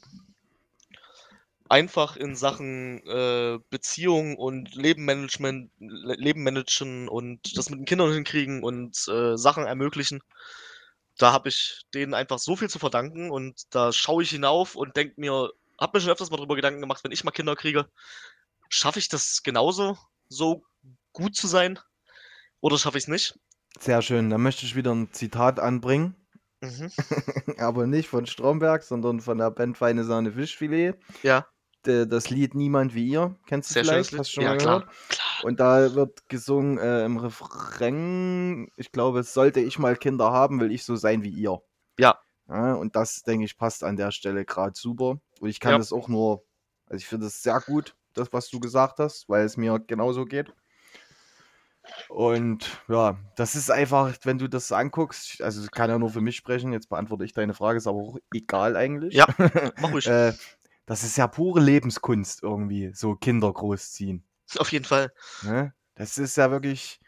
[1.70, 8.14] Einfach in Sachen äh, Beziehung und Lebenmanagement, Le Leben managen und das mit den Kindern
[8.14, 10.22] hinkriegen und äh, Sachen ermöglichen.
[11.18, 14.96] Da habe ich denen einfach so viel zu verdanken und da schaue ich hinauf und
[14.96, 17.88] denke mir, habe mir schon öfters mal darüber Gedanken gemacht, wenn ich mal Kinder kriege,
[18.74, 19.98] schaffe ich das genauso,
[20.30, 20.64] so
[21.12, 21.80] gut zu sein?
[22.60, 23.40] Oder schaffe ich es nicht?
[23.80, 24.30] Sehr schön.
[24.30, 26.16] Dann möchte ich wieder ein Zitat anbringen.
[26.62, 26.92] Mhm.
[27.58, 30.96] Aber nicht von Stromberg, sondern von der Band Feine Sahne Fischfilet.
[31.22, 31.46] Ja.
[31.84, 33.36] das Lied Niemand wie ihr.
[33.48, 34.18] Kennst du Sehr vielleicht?
[34.18, 34.84] Hast du schon ja, mal gehört?
[34.84, 35.44] Klar, klar.
[35.44, 40.72] Und da wird gesungen äh, im Refrain, ich glaube, sollte ich mal Kinder haben, will
[40.72, 41.60] ich so sein wie ihr.
[42.00, 42.18] Ja.
[42.48, 45.18] ja und das, denke ich, passt an der Stelle gerade super.
[45.42, 45.78] Und ich kann ja.
[45.78, 46.46] das auch nur,
[46.86, 50.26] also ich finde das sehr gut, das, was du gesagt hast, weil es mir genauso
[50.26, 50.54] geht.
[52.10, 56.22] Und ja, das ist einfach, wenn du das anguckst, also ich kann ja nur für
[56.22, 59.14] mich sprechen, jetzt beantworte ich deine Frage, ist aber auch egal eigentlich.
[59.14, 59.26] Ja,
[59.82, 60.08] mach ruhig.
[60.08, 60.34] äh,
[60.86, 64.24] das ist ja pure Lebenskunst irgendwie, so Kinder großziehen.
[64.58, 65.12] Auf jeden Fall.
[65.42, 65.74] Ne?
[65.96, 67.00] Das ist ja wirklich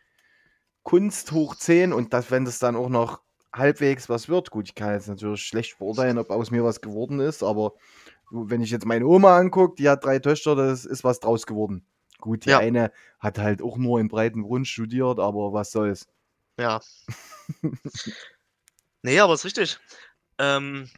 [0.83, 3.21] Kunst hoch 10 und das, wenn das dann auch noch
[3.53, 7.19] halbwegs was wird, gut, ich kann jetzt natürlich schlecht beurteilen, ob aus mir was geworden
[7.19, 7.73] ist, aber
[8.35, 11.85] wenn ich jetzt meine Oma angucke, die hat drei Töchter, das ist was draus geworden.
[12.19, 12.59] Gut, die ja.
[12.59, 16.07] eine hat halt auch nur in Breitengrund studiert, aber was soll's.
[16.57, 16.81] Ja.
[19.03, 19.79] nee, aber ist richtig.
[20.37, 20.89] Ähm,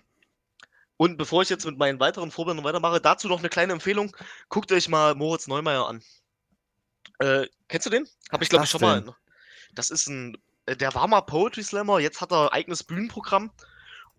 [0.97, 4.15] und bevor ich jetzt mit meinen weiteren Vorbildern weitermache, dazu noch eine kleine Empfehlung.
[4.49, 6.03] Guckt euch mal Moritz Neumeier an.
[7.19, 8.07] Äh, kennst du den?
[8.31, 9.05] Habe ich, glaube ich, schon denn?
[9.05, 9.15] mal.
[9.73, 10.37] Das ist ein.
[10.65, 13.51] Äh, der war mal Poetry Slammer, jetzt hat er eigenes Bühnenprogramm.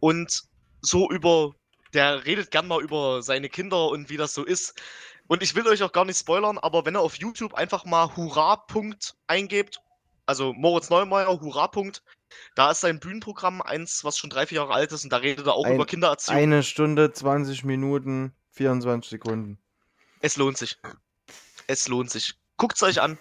[0.00, 0.44] Und
[0.80, 1.54] so über.
[1.94, 4.80] Der redet gern mal über seine Kinder und wie das so ist.
[5.26, 8.16] Und ich will euch auch gar nicht spoilern, aber wenn ihr auf YouTube einfach mal
[8.16, 8.64] Hurra.
[9.26, 9.80] eingebt,
[10.26, 11.70] also Moritz Neumeier, Hurra.
[12.54, 15.46] Da ist sein Bühnenprogramm eins, was schon drei, vier Jahre alt ist und da redet
[15.46, 16.36] er auch Ein, über Kindererziehung.
[16.36, 19.58] Eine Stunde, 20 Minuten, 24 Sekunden.
[20.20, 20.78] Es lohnt sich.
[21.66, 22.34] Es lohnt sich.
[22.56, 23.18] Guckt es euch an.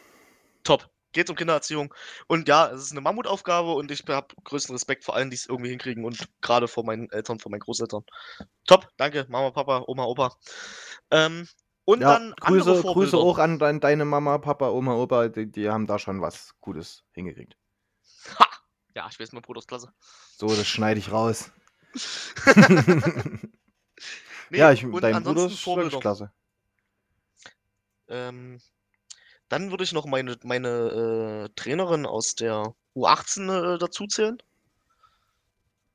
[0.64, 0.90] Top.
[1.18, 1.92] Geht um Kindererziehung.
[2.28, 5.48] Und ja, es ist eine Mammutaufgabe und ich habe größten Respekt vor allen, die es
[5.48, 8.04] irgendwie hinkriegen und gerade vor meinen Eltern, vor meinen Großeltern.
[8.68, 10.38] Top, danke, Mama, Papa, Oma, Opa.
[11.10, 11.48] Ähm,
[11.86, 15.88] und ja, dann Grüße, Grüße auch an deine Mama, Papa, Oma, Opa, die, die haben
[15.88, 17.58] da schon was Gutes hingekriegt.
[18.38, 18.48] Ha!
[18.94, 19.92] Ja, ich weiß, mein Bruder ist klasse.
[20.38, 21.50] So, das schneide ich raus.
[24.52, 26.32] nee, ja, ich, dein Bruder ist klasse.
[28.08, 28.60] Ähm,
[29.50, 34.42] dann würde ich noch meine, meine äh, Trainerin aus der U18 äh, dazu zählen.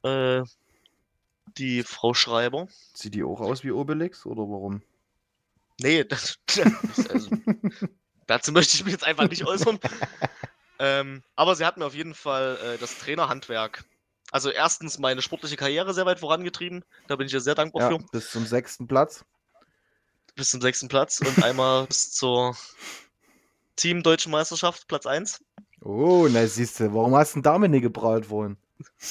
[0.03, 0.43] Äh,
[1.59, 2.69] die Frau Schreiber.
[2.95, 4.83] Sieht die auch aus wie Obelix oder warum?
[5.81, 6.39] Nee, das,
[7.11, 7.31] also,
[8.27, 9.79] dazu möchte ich mich jetzt einfach nicht äußern.
[10.79, 13.85] ähm, aber sie hat mir auf jeden Fall äh, das Trainerhandwerk.
[14.31, 16.85] Also erstens meine sportliche Karriere sehr weit vorangetrieben.
[17.07, 18.05] Da bin ich ihr sehr dankbar ja, für.
[18.13, 19.25] Bis zum sechsten Platz.
[20.35, 22.57] Bis zum sechsten Platz und einmal bis zur
[23.77, 25.45] Team Deutschen Meisterschaft, Platz 1.
[25.81, 28.57] Oh, na siehst du, warum hast du denn damit nicht gebraut worden?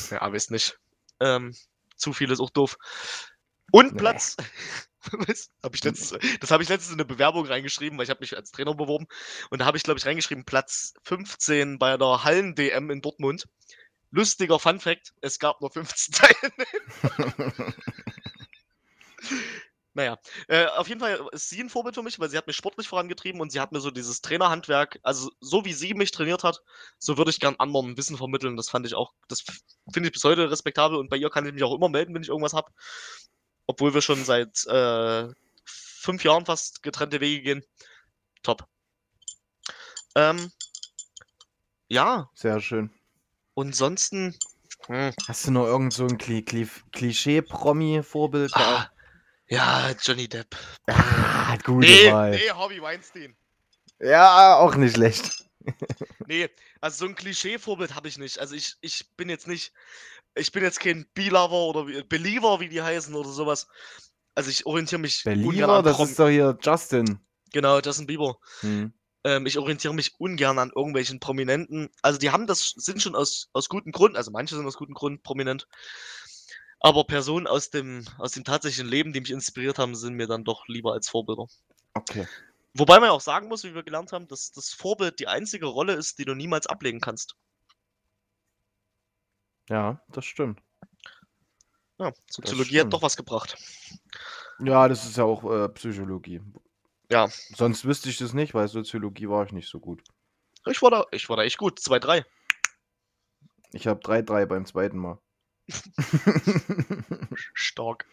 [0.09, 0.80] Ja, weiß nicht.
[1.20, 1.55] Ähm,
[1.95, 2.78] zu viel ist auch doof.
[3.72, 3.97] Und nee.
[3.99, 4.38] Platz.
[5.64, 8.36] hab ich letztens, das habe ich letztens in eine Bewerbung reingeschrieben, weil ich habe mich
[8.36, 9.07] als Trainer beworben.
[9.49, 13.47] Und da habe ich, glaube ich, reingeschrieben, Platz 15 bei der Hallen-DM in Dortmund.
[14.12, 16.14] Lustiger Fun Fact, es gab nur 15
[17.24, 17.74] Teilnehmer.
[19.94, 20.18] Naja,
[20.48, 22.88] äh, auf jeden Fall ist sie ein Vorbild für mich, weil sie hat mich sportlich
[22.88, 26.62] vorangetrieben und sie hat mir so dieses Trainerhandwerk, also so wie sie mich trainiert hat,
[26.98, 28.56] so würde ich gern anderen Wissen vermitteln.
[28.56, 29.44] Das fand ich auch, das
[29.92, 32.22] finde ich bis heute respektabel und bei ihr kann ich mich auch immer melden, wenn
[32.22, 32.72] ich irgendwas habe.
[33.68, 35.28] Obwohl wir schon seit äh,
[35.66, 37.66] fünf Jahren fast getrennte Wege gehen.
[38.44, 38.66] Top.
[40.16, 40.54] Ähm,
[41.89, 42.30] ja.
[42.34, 42.92] Sehr schön.
[43.54, 44.14] Und sonst.
[44.14, 44.34] Hm.
[45.28, 48.52] Hast du noch irgend so ein Klischee-Promi-Vorbild?
[48.56, 48.89] Ah,
[49.52, 50.56] ja, Johnny Depp.
[50.88, 51.82] Ah, gut.
[51.82, 52.32] Nee, Wahl.
[52.32, 53.36] nee, Harvey Weinstein.
[53.99, 55.45] Ja, auch nicht schlecht.
[56.28, 56.49] nee,
[56.80, 58.39] also so ein Klischee-Vorbild habe ich nicht.
[58.39, 59.74] Also ich, ich bin jetzt nicht,
[60.36, 63.68] ich bin jetzt kein B-Lover oder Believer, wie die heißen oder sowas.
[64.36, 67.20] Also ich orientiere mich Believer, das ist doch hier Justin.
[67.52, 68.38] Genau, Justin Bieber.
[68.62, 68.93] Hm.
[69.26, 71.89] Ähm, ich orientiere mich ungern an irgendwelchen Prominenten.
[72.02, 74.95] Also die haben das, sind schon aus, aus gutem Grund, also manche sind aus gutem
[74.95, 75.68] Grund prominent.
[76.82, 80.44] Aber Personen aus dem, aus dem tatsächlichen Leben, die mich inspiriert haben, sind mir dann
[80.44, 81.46] doch lieber als Vorbilder.
[81.94, 82.28] Okay.
[82.74, 85.94] Wobei man auch sagen muss, wie wir gelernt haben, dass das Vorbild die einzige Rolle
[85.94, 87.36] ist, die du niemals ablegen kannst.
[89.70, 90.60] Ja, das stimmt.
[92.00, 93.56] Ja, Soziologie hat doch was gebracht.
[94.60, 96.42] Ja, das ist ja auch äh, Psychologie.
[97.12, 97.28] Ja.
[97.56, 100.02] Sonst wüsste ich das nicht, weil Soziologie war ich nicht so gut.
[100.66, 101.80] Ich war da, ich war da echt gut.
[101.80, 102.26] 2-3.
[103.74, 105.20] Ich habe 3-3 beim zweiten Mal.
[107.54, 108.06] Stark.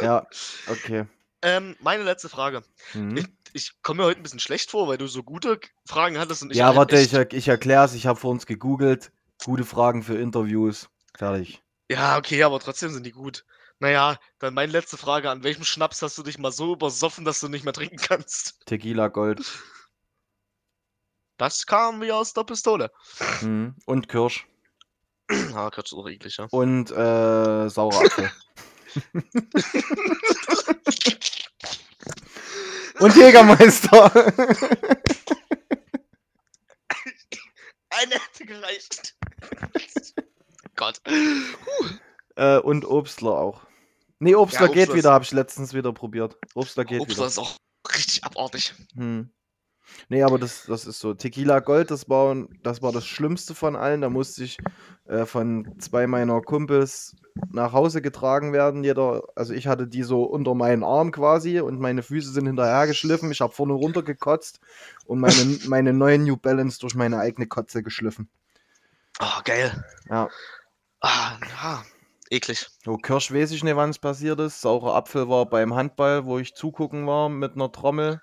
[0.00, 0.26] ja,
[0.68, 1.06] okay.
[1.42, 2.62] Ähm, meine letzte Frage.
[2.94, 3.18] Mhm.
[3.18, 6.42] Ich, ich komme mir heute ein bisschen schlecht vor, weil du so gute Fragen hattest
[6.42, 6.56] und ich.
[6.56, 7.94] Ja, warte, ich, ich erkläre es.
[7.94, 9.12] Ich habe vor uns gegoogelt.
[9.44, 10.88] Gute Fragen für Interviews.
[11.16, 11.62] Fertig.
[11.90, 13.44] Ja, okay, aber trotzdem sind die gut.
[13.78, 15.30] Naja, dann meine letzte Frage.
[15.30, 18.64] An welchem Schnaps hast du dich mal so übersoffen, dass du nicht mehr trinken kannst?
[18.64, 19.42] Tequila Gold.
[21.36, 22.90] Das kam wie aus der Pistole.
[23.42, 23.74] Mhm.
[23.84, 24.46] Und Kirsch.
[25.54, 26.46] Ah, Kirsch ist auch eklig, ja.
[26.50, 28.30] Und äh, saurer Apfel.
[33.00, 34.12] Und Jägermeister.
[37.90, 39.14] Eine hätte gereicht.
[40.76, 41.00] Gott.
[42.36, 43.62] Äh, und Obstler auch.
[44.18, 46.36] Nee, Obstler Ja, geht Obstler wieder, ist- habe ich letztens wieder probiert.
[46.54, 47.26] Obstler geht Obstler wieder.
[47.28, 47.56] ist auch
[47.92, 48.74] richtig abartig.
[48.94, 49.30] Hm.
[50.08, 51.14] Nee, aber das, das ist so.
[51.14, 54.00] Tequila Gold, das war, das war das Schlimmste von allen.
[54.00, 54.58] Da musste ich
[55.06, 57.16] äh, von zwei meiner Kumpels
[57.50, 58.84] nach Hause getragen werden.
[58.84, 62.86] Jeder, also ich hatte die so unter meinen Arm quasi und meine Füße sind hinterher
[62.86, 63.30] geschliffen.
[63.30, 64.60] Ich habe vorne runtergekotzt
[65.06, 65.34] und meine,
[65.66, 68.28] meine neuen New Balance durch meine eigene Kotze geschliffen.
[69.18, 69.84] Ah, geil.
[70.08, 70.28] Ja.
[71.00, 71.84] Ah, ja.
[72.30, 72.68] Eklig.
[72.84, 74.60] So, Kirsch weiß ich nicht, wann es passiert ist.
[74.60, 78.20] Saurer Apfel war beim Handball, wo ich zugucken war mit einer Trommel.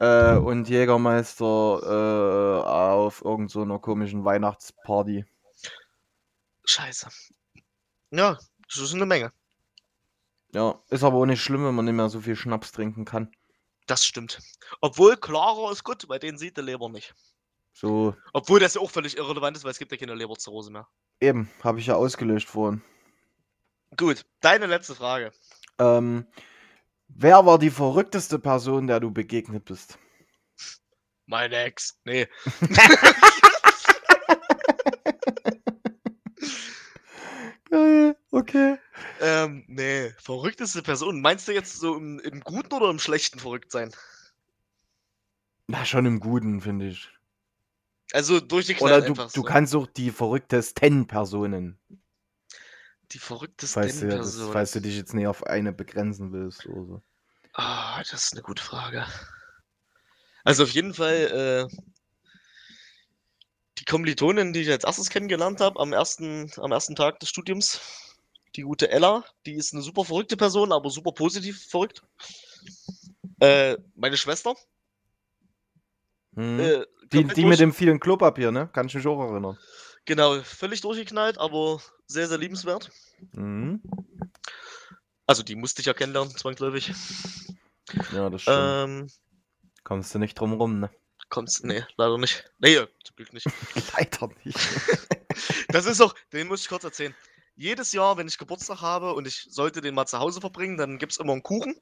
[0.00, 1.44] Äh, und Jägermeister
[1.84, 5.26] äh, auf irgendeiner so einer komischen Weihnachtsparty.
[6.64, 7.08] Scheiße.
[8.10, 8.38] Ja,
[8.68, 9.32] das ist eine Menge.
[10.52, 13.30] Ja, ist aber auch nicht schlimm, wenn man nicht mehr so viel Schnaps trinken kann.
[13.86, 14.40] Das stimmt.
[14.80, 17.14] Obwohl klarer ist gut, bei denen sieht der Leber nicht.
[17.72, 20.88] So, Obwohl das ja auch völlig irrelevant ist, weil es gibt ja keine Leberzirrhose mehr.
[21.20, 22.82] eben, habe ich ja ausgelöscht vorhin.
[23.96, 25.32] Gut, deine letzte Frage.
[25.78, 26.26] Ähm,
[27.14, 29.98] wer war die verrückteste Person, der du begegnet bist?
[31.26, 31.98] Meine Ex.
[32.04, 32.26] Nee.
[37.70, 38.78] Geil, okay.
[39.20, 40.12] Ähm, nee.
[40.18, 41.20] Verrückteste Person.
[41.20, 43.92] Meinst du jetzt so im, im Guten oder im Schlechten verrückt sein?
[45.68, 47.08] Na, schon im Guten, finde ich.
[48.12, 49.42] Also durch die Oder Knall du, du so.
[49.44, 51.78] kannst auch die verrücktesten Personen,
[53.12, 54.52] Die verrücktesten falls du, das, Personen.
[54.52, 57.02] falls du dich jetzt nicht auf eine begrenzen willst oder so.
[57.54, 59.06] Ah, das ist eine gute Frage.
[60.44, 61.76] Also auf jeden Fall äh,
[63.78, 67.80] die Kommilitonin, die ich als erstes kennengelernt habe am ersten, am ersten Tag des Studiums,
[68.56, 72.02] die gute Ella, die ist eine super verrückte Person, aber super positiv verrückt.
[73.40, 74.54] Äh, meine Schwester.
[76.34, 76.60] Hm.
[76.60, 78.68] Äh, die, die mit dem vielen Klopapier, ne?
[78.72, 79.58] Kann ich mich auch erinnern.
[80.10, 82.90] Genau, völlig durchgeknallt, aber sehr, sehr liebenswert.
[83.30, 83.80] Mhm.
[85.24, 86.92] Also die musste ich ja kennenlernen, zwangsläufig.
[88.10, 88.58] Ja, das stimmt.
[88.58, 89.10] Ähm,
[89.84, 90.90] Kommst du nicht drum rum, ne?
[91.28, 92.50] kommt's, nee, leider nicht.
[92.58, 93.46] Nee, zum Glück nicht.
[93.96, 94.58] Leider nicht.
[95.68, 97.14] Das ist auch, den muss ich kurz erzählen.
[97.54, 100.98] Jedes Jahr, wenn ich Geburtstag habe und ich sollte den mal zu Hause verbringen, dann
[100.98, 101.80] gibt es immer einen Kuchen.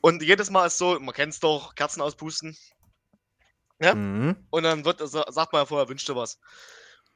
[0.00, 2.56] Und jedes Mal ist so, man kennt es doch, Kerzen auspusten.
[3.80, 3.94] Ja?
[3.94, 4.34] Mhm.
[4.50, 6.40] Und dann wird, sa- sagt man ja vorher, wünscht dir was.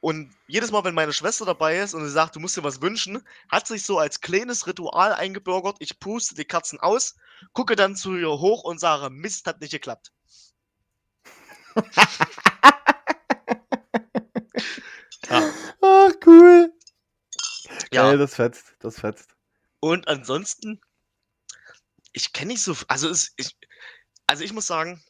[0.01, 2.81] Und jedes Mal, wenn meine Schwester dabei ist und sie sagt, du musst dir was
[2.81, 7.15] wünschen, hat sich so als kleines Ritual eingebürgert, ich puste die Kerzen aus,
[7.53, 10.11] gucke dann zu ihr hoch und sage, Mist, hat nicht geklappt.
[15.29, 15.53] ja.
[15.81, 16.73] Ach, cool.
[17.91, 18.03] ja.
[18.09, 19.35] Geil, das fetzt, das fetzt.
[19.79, 20.81] Und ansonsten,
[22.11, 23.55] ich kenne nicht so, also es, ich,
[24.25, 25.03] also ich muss sagen,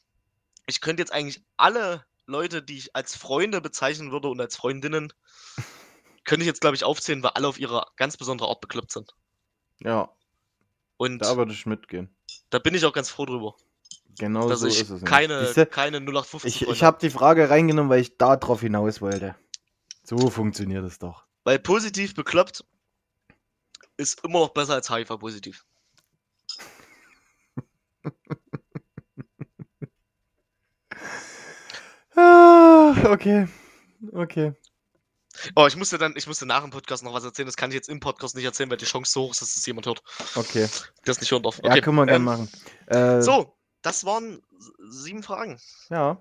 [0.67, 5.11] ich könnte jetzt eigentlich alle Leute, die ich als Freunde bezeichnen würde und als Freundinnen,
[6.25, 9.15] könnte ich jetzt, glaube ich, aufzählen, weil alle auf ihre ganz besondere Art bekloppt sind.
[9.79, 10.09] Ja,
[10.97, 12.15] Und da würde ich mitgehen.
[12.51, 13.55] da bin ich auch ganz froh drüber,
[14.19, 15.03] Genau dass so ich ist es.
[15.03, 19.01] keine, Siehste, keine 0815 ich ich habe die Frage reingenommen, weil ich da drauf hinaus
[19.01, 19.35] wollte.
[20.03, 21.25] So funktioniert es doch.
[21.43, 22.63] Weil positiv bekloppt
[23.97, 25.65] ist immer noch besser als HIV-positiv.
[33.05, 33.47] okay.
[34.13, 34.53] Okay.
[35.55, 37.45] Oh, ich musste dann, ich musste nach dem Podcast noch was erzählen.
[37.45, 39.55] Das kann ich jetzt im Podcast nicht erzählen, weil die Chance so hoch ist, dass
[39.55, 40.03] es jemand hört,
[40.35, 40.67] Okay.
[41.05, 41.59] es nicht hören darf.
[41.63, 42.49] Ja, Okay, können wir gerne ähm, machen.
[42.87, 44.41] Äh, So, das waren
[44.89, 45.59] sieben Fragen.
[45.89, 46.17] Ja.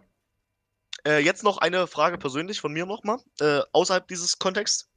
[1.06, 4.88] Äh, jetzt noch eine Frage persönlich von mir nochmal, äh, außerhalb dieses Kontexts.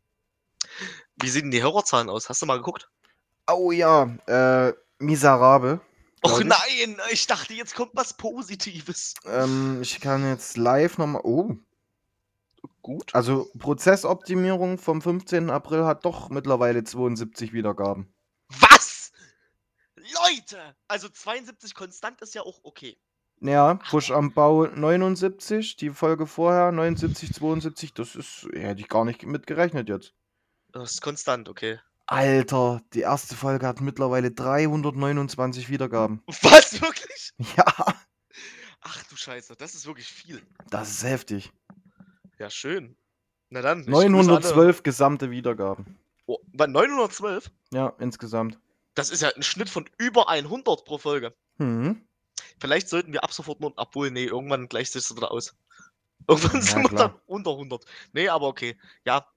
[1.16, 2.30] Wie sehen die Hörerzahlen aus?
[2.30, 2.90] Hast du mal geguckt?
[3.48, 5.82] Oh ja, äh, miserabel.
[6.26, 6.46] Och ich.
[6.46, 9.16] nein, ich dachte, jetzt kommt was Positives.
[9.26, 11.22] Ähm, ich kann jetzt live nochmal.
[11.26, 11.56] Oh,
[12.84, 13.16] Gut.
[13.16, 15.50] also Prozessoptimierung vom 15.
[15.50, 18.14] April hat doch mittlerweile 72 Wiedergaben.
[18.50, 19.12] Was?
[19.96, 20.76] Leute!
[20.88, 22.98] Also 72 konstant ist ja auch okay.
[23.40, 29.06] Ja, Push am Bau 79, die Folge vorher 79, 72, das ist, hätte ich gar
[29.06, 30.14] nicht mit gerechnet jetzt.
[30.72, 31.80] Das ist konstant, okay.
[32.06, 36.22] Alter, die erste Folge hat mittlerweile 329 Wiedergaben.
[36.42, 37.32] Was, wirklich?
[37.58, 37.96] Ja,
[38.82, 40.42] Ach du Scheiße, das ist wirklich viel.
[40.70, 41.52] das ist heftig.
[42.40, 42.96] Ja, schön.
[43.50, 43.82] Na dann.
[43.82, 45.98] ich grüße alle- 912 gesamte Wiedergaben.
[46.26, 47.52] Oh, bei 912?
[47.72, 48.60] Ja, insgesamt.
[48.96, 51.34] Das ist ja ein Schnitt von über 100 pro Folge.
[51.58, 52.02] Mhm.
[52.60, 55.56] Vielleicht sollten wir ab sofort nur, obwohl, nee, irgendwann gleicht sich das wieder aus.
[56.28, 57.84] Irgendwann Ja, sind wir dann unter 100.
[58.14, 58.78] Nee, aber okay.
[59.04, 59.28] Ja,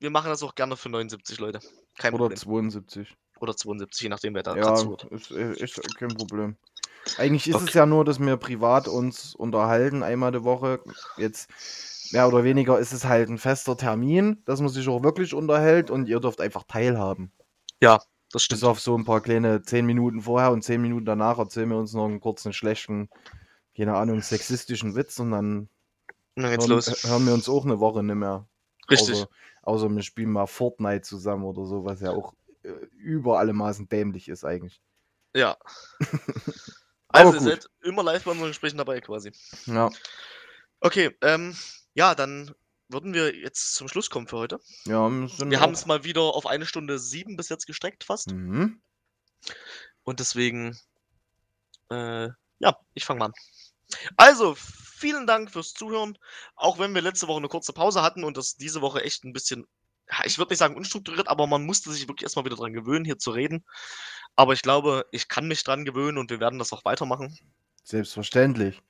[0.00, 1.60] wir machen das auch gerne für 79 Leute.
[1.98, 2.38] Kein Oder Problem.
[2.38, 3.14] 72.
[3.40, 5.04] Oder 72, je nachdem, wer da Ja, gerade zuhört.
[5.04, 6.56] ist, äh, ist kein Problem.
[7.18, 10.80] Eigentlich ist es ja nur, dass wir privat uns unterhalten, einmal die Woche.
[11.16, 11.48] Jetzt
[12.12, 15.90] mehr oder weniger ist es halt ein fester Termin, dass man sich auch wirklich unterhält
[15.90, 17.32] und ihr dürft einfach teilhaben.
[18.32, 18.64] Das Bis stimmt.
[18.64, 21.92] auf so ein paar kleine 10 Minuten vorher und 10 Minuten danach erzählen wir uns
[21.94, 23.08] noch einen kurzen, schlechten,
[23.76, 25.68] keine Ahnung, sexistischen Witz und dann
[26.36, 27.04] Und dann geht's hören, los.
[27.04, 28.46] hören wir uns auch eine Woche nicht mehr.
[28.90, 29.14] Richtig.
[29.14, 29.28] Außer,
[29.62, 33.88] außer wir spielen mal Fortnite zusammen oder so, was ja auch äh, über alle Maßen
[33.88, 34.82] dämlich ist eigentlich.
[35.34, 35.56] Ja.
[37.10, 39.32] Also, ihr seid immer live bei unseren Gesprächen dabei quasi.
[39.64, 39.88] Ja,
[40.80, 41.56] Okay, ähm,
[41.98, 42.54] ja, dann
[42.88, 44.60] würden wir jetzt zum Schluss kommen für heute.
[45.40, 48.30] ja wir haben es mal wieder auf eine Stunde sieben bis jetzt gestreckt fast.
[48.30, 48.80] Mhm.
[50.04, 50.78] Und deswegen,
[51.90, 52.28] äh,
[52.60, 53.32] ja, ich fange mal an.
[54.16, 56.16] Also, vielen Dank fürs Zuhören.
[56.54, 59.32] Auch wenn wir letzte Woche eine kurze Pause hatten und das diese Woche echt ein
[59.32, 59.66] bisschen,
[60.24, 63.18] ich würde nicht sagen unstrukturiert, aber man musste sich wirklich erstmal wieder dran gewöhnen, hier
[63.18, 63.64] zu reden.
[64.36, 67.36] Aber ich glaube, ich kann mich dran gewöhnen und wir werden das auch weitermachen.
[67.82, 68.80] Selbstverständlich.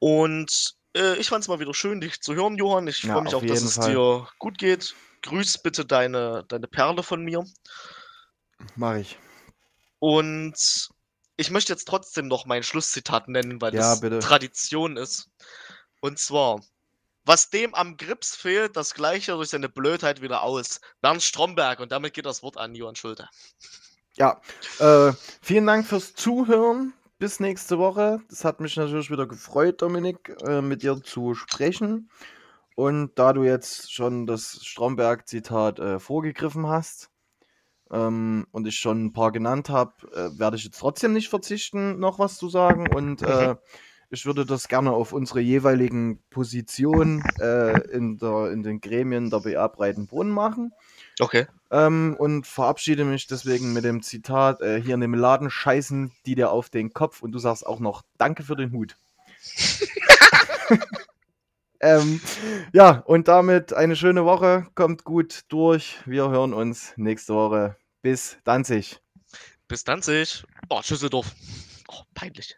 [0.00, 2.88] Und äh, ich fand es mal wieder schön, dich zu hören, Johann.
[2.88, 3.92] Ich Ja, freue mich auf auch, dass es Fall.
[3.92, 4.94] dir gut geht.
[5.22, 7.44] Grüß bitte deine, deine Perle von mir.
[8.76, 9.18] Mach ich.
[10.00, 10.88] Und
[11.36, 14.18] ich möchte jetzt trotzdem noch mein Schlusszitat nennen, weil Ja, das bitte.
[14.18, 15.30] Tradition ist.
[16.00, 16.60] Und zwar,
[17.24, 20.80] was dem am Grips fehlt, das gleiche durch seine Blödheit wieder aus.
[21.02, 23.28] Bernd Stromberg und damit geht das Wort an Johann Schulte.
[24.16, 24.40] Ja,
[24.78, 26.92] äh, vielen Dank fürs Zuhören.
[27.20, 28.20] Bis nächste Woche.
[28.30, 32.10] Das hat mich natürlich wieder gefreut, Dominik, äh, mit dir zu sprechen.
[32.76, 37.10] Und da du jetzt schon das Stromberg-Zitat äh, vorgegriffen hast
[37.90, 41.98] ähm, und ich schon ein paar genannt habe, äh, werde ich jetzt trotzdem nicht verzichten,
[41.98, 42.86] noch was zu sagen.
[42.94, 43.56] Und äh,
[44.10, 49.40] ich würde das gerne auf unsere jeweiligen Positionen äh, in, der, in den Gremien der
[49.40, 50.72] BA Breitenbrunn machen.
[51.20, 51.46] Okay.
[51.70, 56.34] Ähm, und verabschiede mich deswegen mit dem Zitat: äh, Hier in dem Laden scheißen die
[56.34, 58.96] dir auf den Kopf und du sagst auch noch Danke für den Hut.
[61.80, 62.20] ähm,
[62.72, 64.66] ja, und damit eine schöne Woche.
[64.74, 65.98] Kommt gut durch.
[66.06, 67.76] Wir hören uns nächste Woche.
[68.02, 69.00] Bis Danzig.
[69.66, 70.44] Bis Danzig.
[70.70, 71.34] Oh, Schüsseldorf.
[71.88, 72.56] Oh, peinlich.